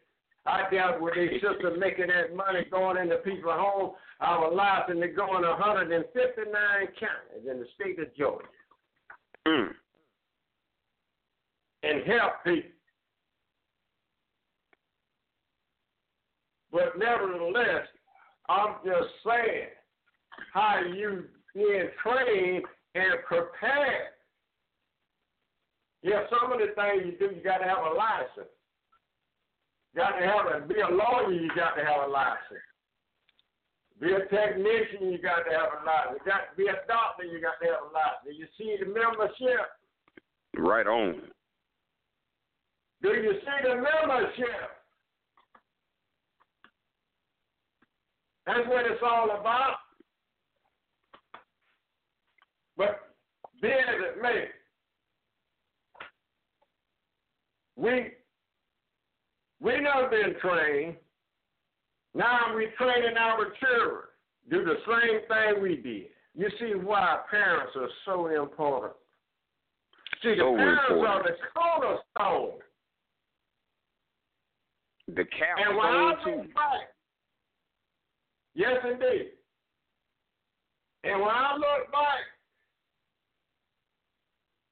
[0.46, 3.92] I dealt with a sister making that money going into people's homes.
[4.20, 6.52] I was licensed to go in 159
[6.98, 8.46] counties in the state of Georgia
[9.46, 9.74] Mm.
[11.82, 12.70] and help people.
[16.70, 17.86] But nevertheless,
[18.48, 19.69] I'm just saying
[20.52, 21.24] how you
[21.55, 22.64] being trained
[22.94, 24.12] and prepared.
[26.02, 28.51] Yeah, some of the things you do, you got to have a license.
[29.94, 31.32] You got to have a be a lawyer.
[31.32, 32.66] You got to have a license.
[34.01, 35.12] Be a technician.
[35.12, 36.23] You got to have a license.
[36.27, 37.23] Got to be a doctor.
[37.23, 38.35] You got to have a license.
[38.35, 39.70] You see the membership.
[40.56, 41.31] Right on.
[43.02, 44.81] Do you see the membership?
[48.47, 49.77] That's what it's all about.
[52.77, 53.14] But
[53.60, 54.47] be as it may,
[57.77, 58.12] we
[59.60, 60.97] we know been trained.
[62.14, 64.02] Now we're training our children
[64.51, 66.06] do the same thing we did.
[66.35, 68.93] You see why parents are so important.
[70.23, 71.09] See, the So parents important.
[71.09, 72.59] are the cornerstone.
[75.09, 76.91] The cap And when I look back,
[78.54, 79.30] yes, indeed.
[81.04, 82.22] And when I look back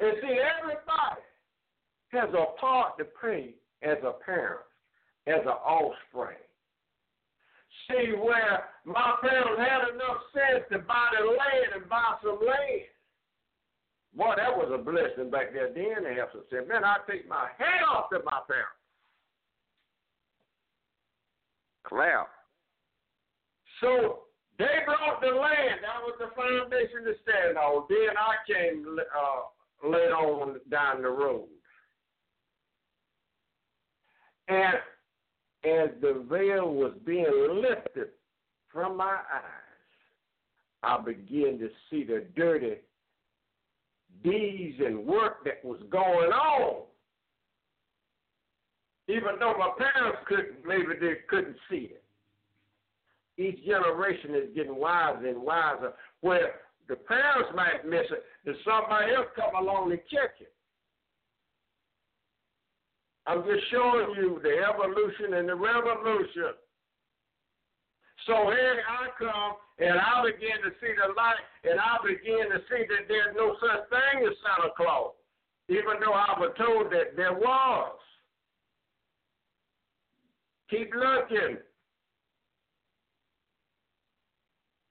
[0.01, 1.23] and see everybody
[2.13, 4.61] has a part to play as a parent,
[5.27, 6.37] as an offspring.
[7.89, 12.87] See where my parents had enough sense to buy the land and buy some land.
[14.17, 15.73] Boy, that was a blessing back there.
[15.73, 16.67] Then they have some sense.
[16.69, 18.75] Man, I take my hat off to my parents.
[21.85, 22.29] Clap.
[23.81, 24.21] So
[24.59, 25.81] they brought the land.
[25.83, 27.85] That was the foundation to stand on.
[27.89, 31.49] Then I came uh, later on down the road.
[34.49, 34.75] And
[35.65, 37.27] as the veil was being
[37.63, 38.09] lifted
[38.73, 39.43] from my eyes,
[40.83, 42.77] I began to see the dirty
[44.23, 46.83] deeds and work that was going on.
[49.09, 52.00] Even though my parents couldn't, maybe they couldn't see it
[53.41, 55.93] each generation is getting wiser and wiser.
[56.21, 60.53] Where the parents might miss it, and somebody else come along and check it.
[63.27, 66.59] I'm just showing you the evolution and the revolution.
[68.27, 72.59] So here I come, and I begin to see the light, and I begin to
[72.69, 75.15] see that there's no such thing as Santa Claus,
[75.69, 77.97] even though I was told that there was.
[80.69, 81.59] Keep looking.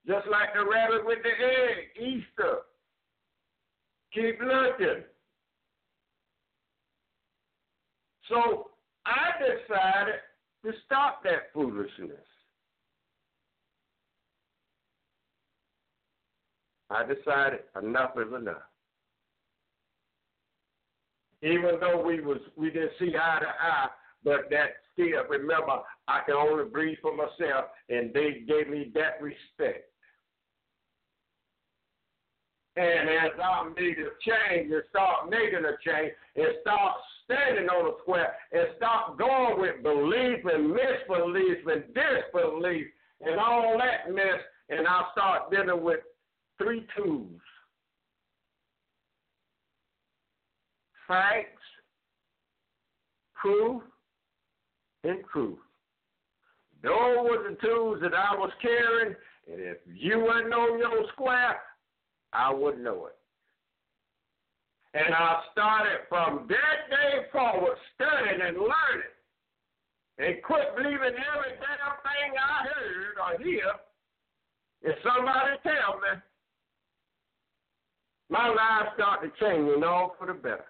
[0.10, 2.62] Just like the rabbit with the egg, Easter.
[4.12, 5.04] Keep looking.
[8.28, 8.72] So
[9.06, 10.16] I decided
[10.66, 12.26] to stop that foolishness.
[16.90, 18.58] I decided enough is enough.
[21.44, 23.90] Even though we was we didn't see eye to eye,
[24.24, 29.22] but that still remember I can only breathe for myself and they gave me that
[29.22, 29.89] respect.
[32.80, 36.94] And as I made a change and start making a change and start
[37.26, 42.88] standing on the square and start going with belief and misbelief and disbelief
[43.20, 44.40] and all that mess,
[44.70, 46.00] and I start dealing with
[46.58, 47.42] three tools.
[51.06, 51.62] Facts,
[53.36, 53.82] proof,
[55.04, 55.58] and truth.
[56.82, 59.16] Those were the tools that I was carrying,
[59.52, 61.58] and if you wasn't on your square,
[62.34, 63.16] I would know it.
[64.94, 69.16] And I started from that day forward studying and learning.
[70.18, 73.72] And quit believing every damn thing I heard or hear.
[74.82, 76.22] If somebody tell me,
[78.30, 80.66] my life started changing all for the better.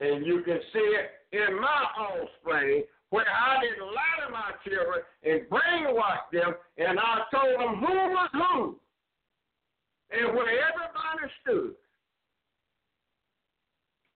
[0.00, 5.00] And you can see it in my offspring where I didn't lie to my children
[5.22, 8.76] and brainwash them, and I told them who was who.
[10.12, 11.74] And where everybody stood.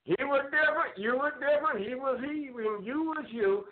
[0.04, 3.64] He was different, you were different, he was he, and you was you.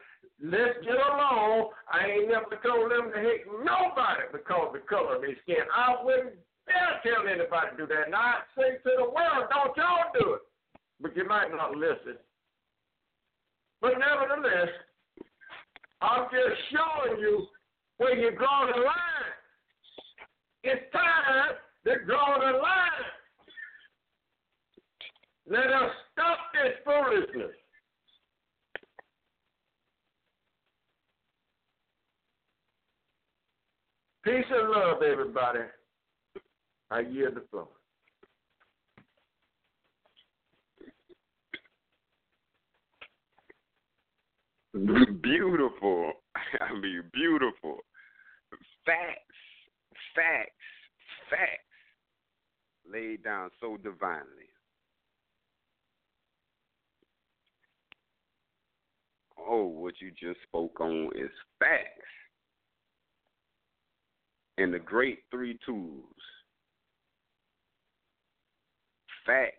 [0.42, 1.70] Let's get along.
[1.86, 5.62] I ain't never told them to hate nobody because of the color of their skin.
[5.70, 6.34] I wouldn't
[6.66, 8.10] dare tell anybody to do that.
[8.10, 10.42] And I'd say to the world, don't y'all do it.
[11.00, 12.18] But you might not listen.
[13.80, 14.74] But nevertheless,
[16.02, 17.46] I'm just showing you
[17.98, 19.32] where you draw the line.
[20.64, 21.54] It's time
[21.86, 23.04] to draw the line.
[25.46, 27.54] Let us stop this foolishness.
[34.24, 35.58] Peace and love, everybody.
[36.90, 37.68] I yield the floor.
[45.22, 46.12] Beautiful.
[46.60, 47.76] I mean, beautiful.
[48.86, 49.20] Facts,
[50.14, 50.50] facts,
[51.30, 51.63] facts
[52.94, 54.48] laid down so divinely.
[59.38, 61.90] Oh, what you just spoke on is facts.
[64.56, 66.04] And the great three tools
[69.26, 69.56] facts,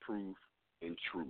[0.00, 0.36] proof,
[0.82, 1.26] and truth.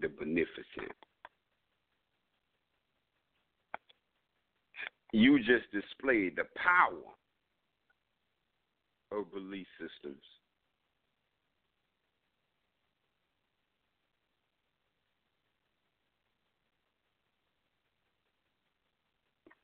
[0.00, 1.05] The beneficent.
[5.12, 7.14] You just displayed the power
[9.12, 10.22] of belief systems.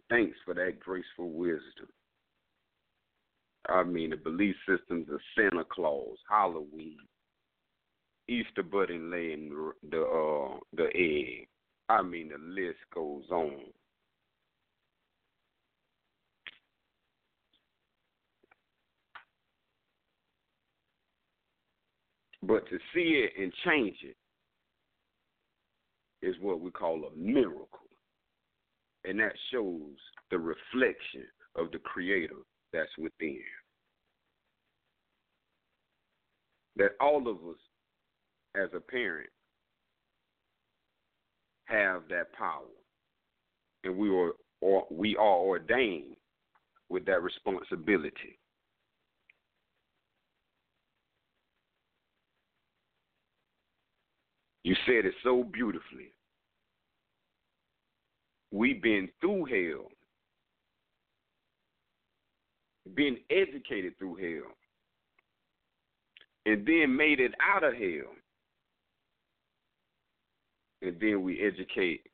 [0.09, 1.89] Thanks for that graceful wisdom.
[3.69, 6.99] I mean, the belief systems of Santa Claus, Halloween,
[8.29, 11.49] Easter Bunny laying the uh, the egg.
[11.89, 13.61] I mean, the list goes on.
[22.43, 24.17] But to see it and change it
[26.27, 27.69] is what we call a miracle.
[29.05, 29.97] And that shows
[30.31, 32.37] the reflection of the Creator
[32.73, 33.43] that's within.
[36.77, 37.59] That all of us,
[38.55, 39.29] as a parent,
[41.67, 42.65] have that power,
[43.85, 46.17] and we are or we are ordained
[46.89, 48.39] with that responsibility.
[54.73, 56.15] You said it so beautifully.
[58.51, 59.91] We've been through hell
[62.95, 64.51] been educated through hell,
[66.47, 68.15] and then made it out of hell.
[70.81, 72.07] And then we educate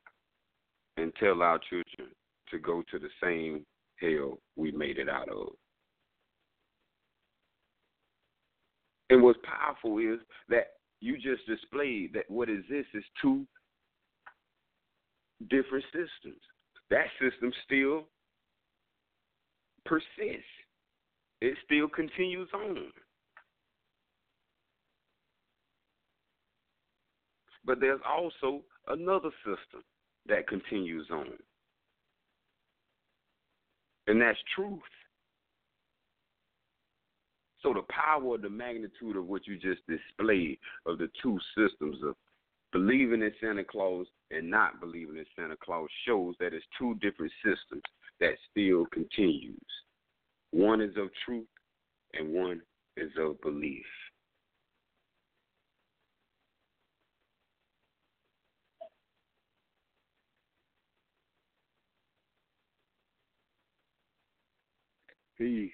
[0.97, 2.13] and tell our children
[2.51, 3.65] to go to the same
[4.01, 5.51] hell we made it out of.
[9.11, 10.19] And what's powerful is
[10.49, 13.47] that you just displayed that what exists is two
[15.49, 16.41] different systems.
[16.91, 18.07] That system still
[19.85, 20.45] persists
[21.41, 22.77] it still continues on.
[27.65, 29.83] But there's also another system
[30.27, 31.29] that continues on.
[34.07, 34.81] And that's truth.
[37.63, 42.15] So the power, the magnitude of what you just displayed of the two systems of
[42.73, 47.33] believing in Santa Claus and not believing in Santa Claus shows that it's two different
[47.45, 47.83] systems
[48.21, 49.59] that still continues.
[50.51, 51.47] One is of truth
[52.15, 52.63] and one
[52.97, 53.85] is of belief.
[65.37, 65.71] Peace.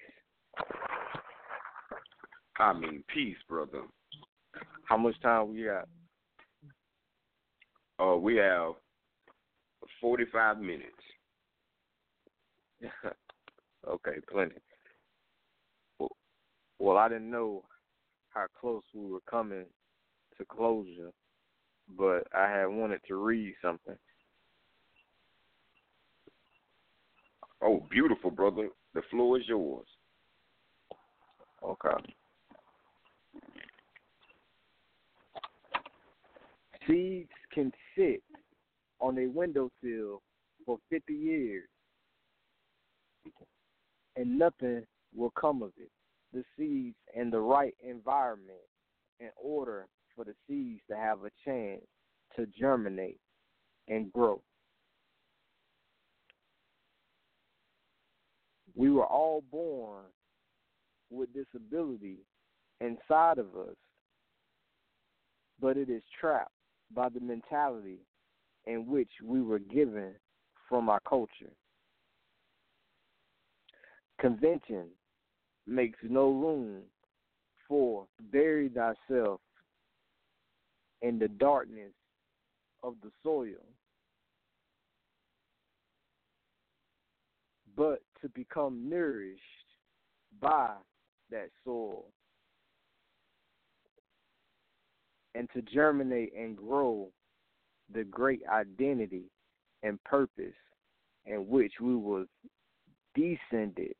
[2.57, 3.83] I mean, peace, brother.
[4.85, 5.87] How much time we got?
[7.99, 8.73] Uh, we have
[10.01, 10.91] 45 minutes.
[13.87, 14.55] Okay, plenty.
[15.99, 16.09] Well,
[16.79, 17.63] well, I didn't know
[18.29, 19.65] how close we were coming
[20.37, 21.11] to closure,
[21.97, 23.95] but I had wanted to read something.
[27.61, 28.69] Oh, beautiful, brother.
[28.93, 29.85] The floor is yours.
[31.63, 32.13] Okay.
[36.87, 38.21] Seeds can sit
[38.99, 40.21] on a windowsill
[40.65, 41.67] for 50 years
[44.15, 44.83] and nothing
[45.15, 45.89] will come of it.
[46.33, 48.57] The seeds in the right environment
[49.19, 51.81] in order for the seeds to have a chance
[52.35, 53.19] to germinate
[53.87, 54.41] and grow.
[58.75, 60.03] We were all born
[61.09, 62.17] with this ability
[62.81, 63.75] inside of us,
[65.61, 66.51] but it is trapped
[66.93, 67.99] by the mentality
[68.65, 70.13] in which we were given
[70.69, 71.51] from our culture.
[74.19, 74.87] Convention
[75.67, 76.81] makes no room
[77.67, 79.41] for bury thyself
[81.01, 81.91] in the darkness
[82.83, 83.63] of the soil,
[87.75, 89.41] but to become nourished
[90.39, 90.69] by
[91.29, 92.05] that soil
[95.35, 97.09] and to germinate and grow
[97.93, 99.25] the great identity
[99.83, 100.53] and purpose
[101.25, 102.27] in which we was
[103.13, 103.93] descended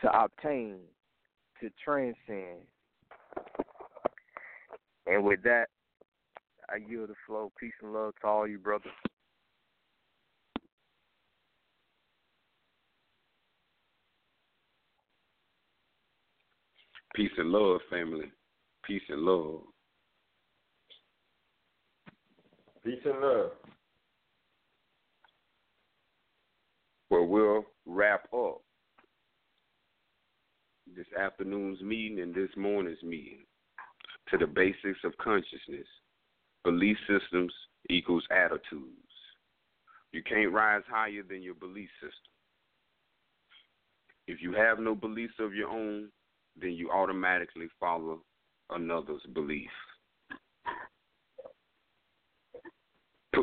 [0.00, 0.78] to obtain,
[1.60, 2.60] to transcend.
[5.06, 5.66] And with that,
[6.68, 7.52] I yield the flow.
[7.58, 8.92] Peace and love to all you brothers.
[17.14, 18.32] Peace and love, family.
[18.84, 19.60] Peace and love.
[22.84, 23.50] Peace and love.
[27.08, 28.60] Well, we'll wrap up
[30.94, 33.46] this afternoon's meeting and this morning's meeting
[34.30, 35.86] to the basics of consciousness.
[36.62, 37.52] Belief systems
[37.88, 38.90] equals attitudes.
[40.12, 42.32] You can't rise higher than your belief system.
[44.26, 46.08] If you have no beliefs of your own,
[46.60, 48.20] then you automatically follow
[48.70, 49.70] another's belief.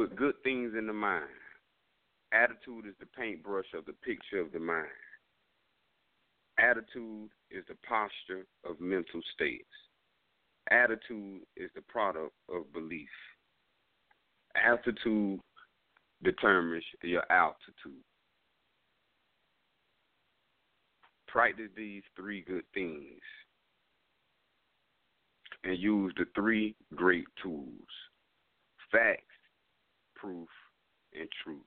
[0.02, 1.30] Put good things in the mind.
[2.34, 4.88] Attitude is the paintbrush of the picture of the mind.
[6.58, 9.70] Attitude is the posture of mental states.
[10.72, 13.10] Attitude is the product of belief.
[14.56, 15.40] Altitude
[16.24, 18.04] determines your altitude.
[21.28, 23.22] Practice these three good things
[25.64, 27.88] and use the three great tools
[28.92, 29.31] facts,
[30.22, 30.48] proof,
[31.20, 31.60] and truth.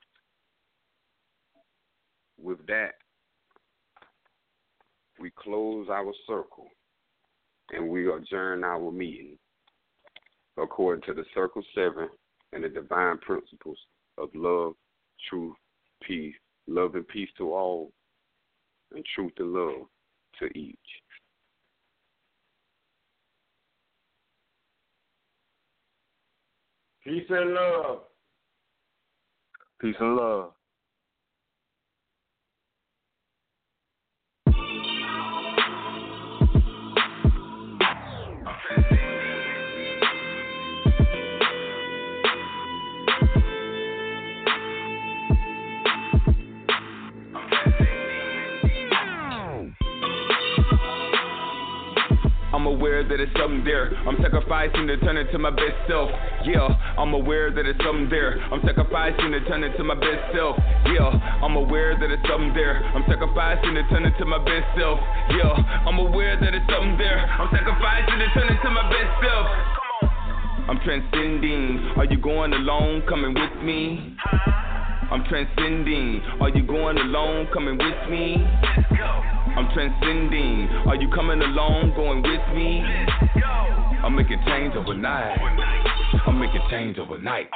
[2.40, 2.94] With that,
[5.20, 6.68] we close our circle
[7.70, 9.39] and we adjourn our meeting
[10.59, 12.09] according to the circle seven
[12.52, 13.78] and the divine principles
[14.18, 14.74] of love,
[15.28, 15.56] truth,
[16.06, 16.35] peace,
[16.68, 17.90] love and peace to all,
[18.93, 19.86] and truth and love
[20.39, 20.78] to each.
[27.05, 28.01] Peace and love.
[29.80, 30.53] Peace and love.
[52.64, 53.92] I'm aware that it's something there.
[54.08, 56.08] I'm sacrificing to turn into my best self.
[56.48, 56.64] Yeah,
[56.96, 58.40] I'm aware that it's something there.
[58.40, 60.56] I'm sacrificing to turn into my best self.
[60.88, 61.12] Yeah,
[61.44, 62.80] I'm aware that it's something there.
[62.96, 64.96] I'm sacrificing to turn into my best self.
[65.36, 65.52] Yeah,
[65.84, 67.20] I'm aware that it's something there.
[67.20, 69.46] I'm sacrificing to turn into my best self.
[70.64, 71.92] I'm transcending.
[72.00, 73.04] Are you going alone?
[73.06, 74.16] Coming with me.
[75.12, 76.22] I'm transcending.
[76.40, 77.46] Are you going alone?
[77.52, 78.40] Coming with me.
[79.56, 80.68] I'm transcending.
[80.86, 81.93] Are you coming along?
[81.94, 82.82] Going with me.
[84.02, 85.39] I'm making change overnight.
[86.26, 87.48] I'm making change overnight.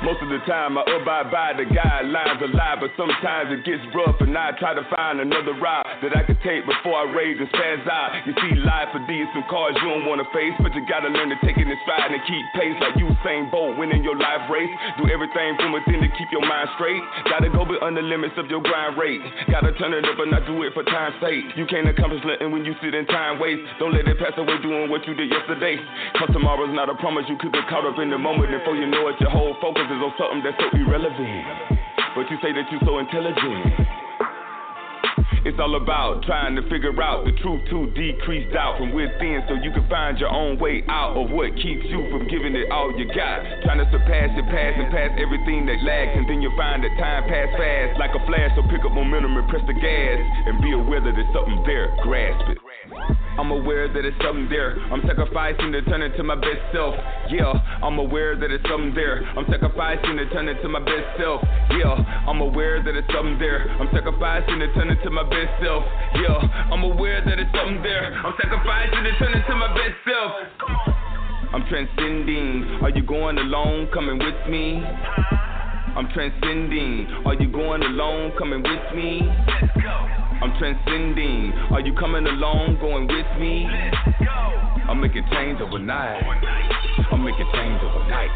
[0.00, 3.84] Most of the time I abide by the guidelines of life, but sometimes it gets
[3.92, 7.36] rough and I try to find another route that I can take before I rage
[7.36, 8.16] and spaz out.
[8.24, 11.28] You see, life for these some cars you don't wanna face, but you gotta learn
[11.28, 14.48] to take it in stride and keep pace like you Usain Bolt winning your life
[14.48, 14.72] race.
[14.96, 17.02] Do everything from within to keep your mind straight.
[17.28, 19.20] Gotta go beyond the limits of your grind rate.
[19.52, 21.44] Gotta turn it up and not do it for time's sake.
[21.60, 23.60] You can't accomplish nothing when you sit in time waste.
[23.76, 25.76] Don't let it pass away doing what you did yesterday.
[26.16, 27.28] Cause tomorrow's not a promise.
[27.28, 29.56] You could get caught up in the moment and before you know it, your whole
[29.60, 31.78] focus is on something that's so irrelevant.
[32.14, 34.00] But you say that you're so intelligent.
[35.42, 39.56] It's all about trying to figure out the truth to decrease doubt from within so
[39.56, 42.92] you can find your own way out of what keeps you from giving it all
[42.92, 43.40] you got.
[43.64, 46.92] Trying to surpass your past and pass everything that lags, and then you'll find that
[47.00, 48.52] time pass fast like a flash.
[48.54, 51.96] So pick up momentum and press the gas and be aware that there's something there.
[52.04, 52.69] Grasp it.
[53.40, 54.76] I'm aware that it's something there.
[54.92, 56.92] I'm sacrificing to turn into my best self.
[57.30, 57.48] Yeah,
[57.80, 59.24] I'm aware that it's something there.
[59.32, 61.40] I'm sacrificing to turn into my best self.
[61.72, 61.88] Yeah,
[62.28, 63.64] I'm aware that it's something there.
[63.80, 65.88] I'm sacrificing to turn into my best self.
[66.20, 66.36] Yeah,
[66.68, 68.12] I'm aware that it's something there.
[68.12, 70.32] I'm sacrificing to turn into my best self.
[71.56, 72.84] I'm transcending.
[72.84, 73.88] Are you going alone?
[73.94, 74.84] Coming with me.
[74.84, 77.24] I'm transcending.
[77.24, 78.32] Are you going alone?
[78.36, 80.29] Coming with me.
[80.40, 81.52] I'm transcending.
[81.70, 82.78] Are you coming along?
[82.80, 83.68] Going with me.
[84.88, 86.24] I'm making change overnight.
[87.12, 88.30] I'm making change overnight.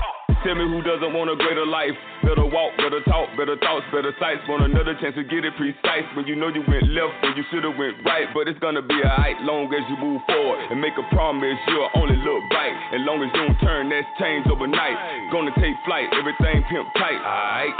[0.44, 1.97] Tell me who doesn't want a greater life?
[2.20, 4.44] Better walk, better talk, better thoughts, better sights.
[4.44, 6.05] Want another chance to get it precise.
[6.12, 8.28] When you know you went left when you should've went right.
[8.36, 11.89] But it's gonna be alright long as you move forward and make a promise you'll
[11.97, 12.76] only look right.
[12.93, 15.32] As long as you don't turn, that's change overnight.
[15.32, 17.24] Gonna take flight, everything pimp tight.
[17.24, 17.72] Alright.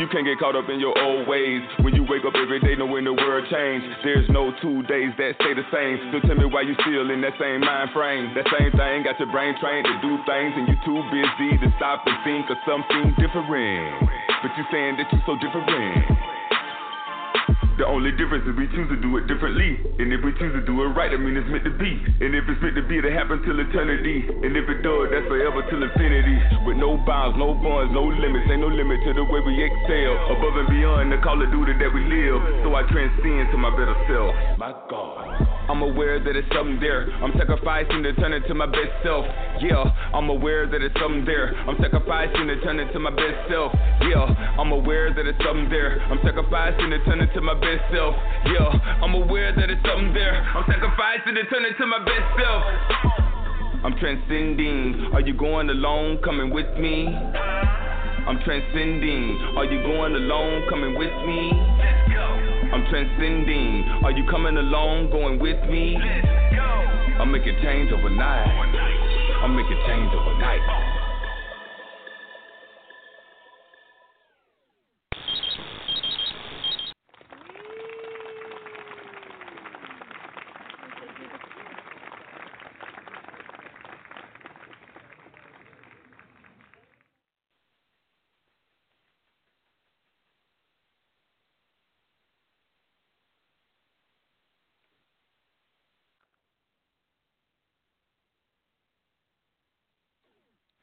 [0.00, 1.60] You can't get caught up in your old ways.
[1.84, 3.84] When you wake up every day knowing the world changed.
[4.02, 6.00] There's no two days that stay the same.
[6.08, 8.32] So tell me why you still in that same mind frame.
[8.32, 11.68] That same thing got your brain trained to do things and you too busy to
[11.76, 14.08] stop and think of something different.
[14.40, 16.41] But you saying that you're so different.
[17.78, 19.80] The only difference is we choose to do it differently.
[19.96, 21.88] And if we choose to do it right, I mean it's meant to be.
[22.20, 24.28] And if it's meant to be, it'll happen till eternity.
[24.28, 26.36] And if it does, that's forever till infinity.
[26.68, 28.44] With no bounds, no bonds, no limits.
[28.52, 30.36] Ain't no limit to the way we excel.
[30.36, 32.40] Above and beyond the call of duty that we live.
[32.60, 34.36] So I transcend to my better self.
[34.60, 35.52] My God.
[35.70, 37.08] I'm aware that it's something there.
[37.22, 39.24] I'm sacrificing to turn into my best self.
[39.62, 41.54] Yeah, I'm aware that it's something there.
[41.64, 43.72] I'm sacrificing to turn into my best self.
[44.04, 44.26] Yeah,
[44.58, 46.02] I'm aware that it's something there.
[46.10, 48.14] I'm sacrificing to turn into my best self.
[48.50, 50.34] Yeah, I'm aware that it's something there.
[50.34, 52.62] I'm sacrificing to turn into my best self.
[53.86, 55.10] I'm transcending.
[55.14, 56.18] Are you going alone?
[56.22, 57.06] Coming with me?
[57.08, 59.56] I'm transcending.
[59.56, 60.68] Are you going alone?
[60.68, 61.50] Coming with me?
[62.74, 63.84] I'm transcending.
[64.04, 65.10] Are you coming along?
[65.10, 65.96] Going with me?
[65.96, 68.62] I'm making change overnight.
[69.52, 71.01] Make it change overnight.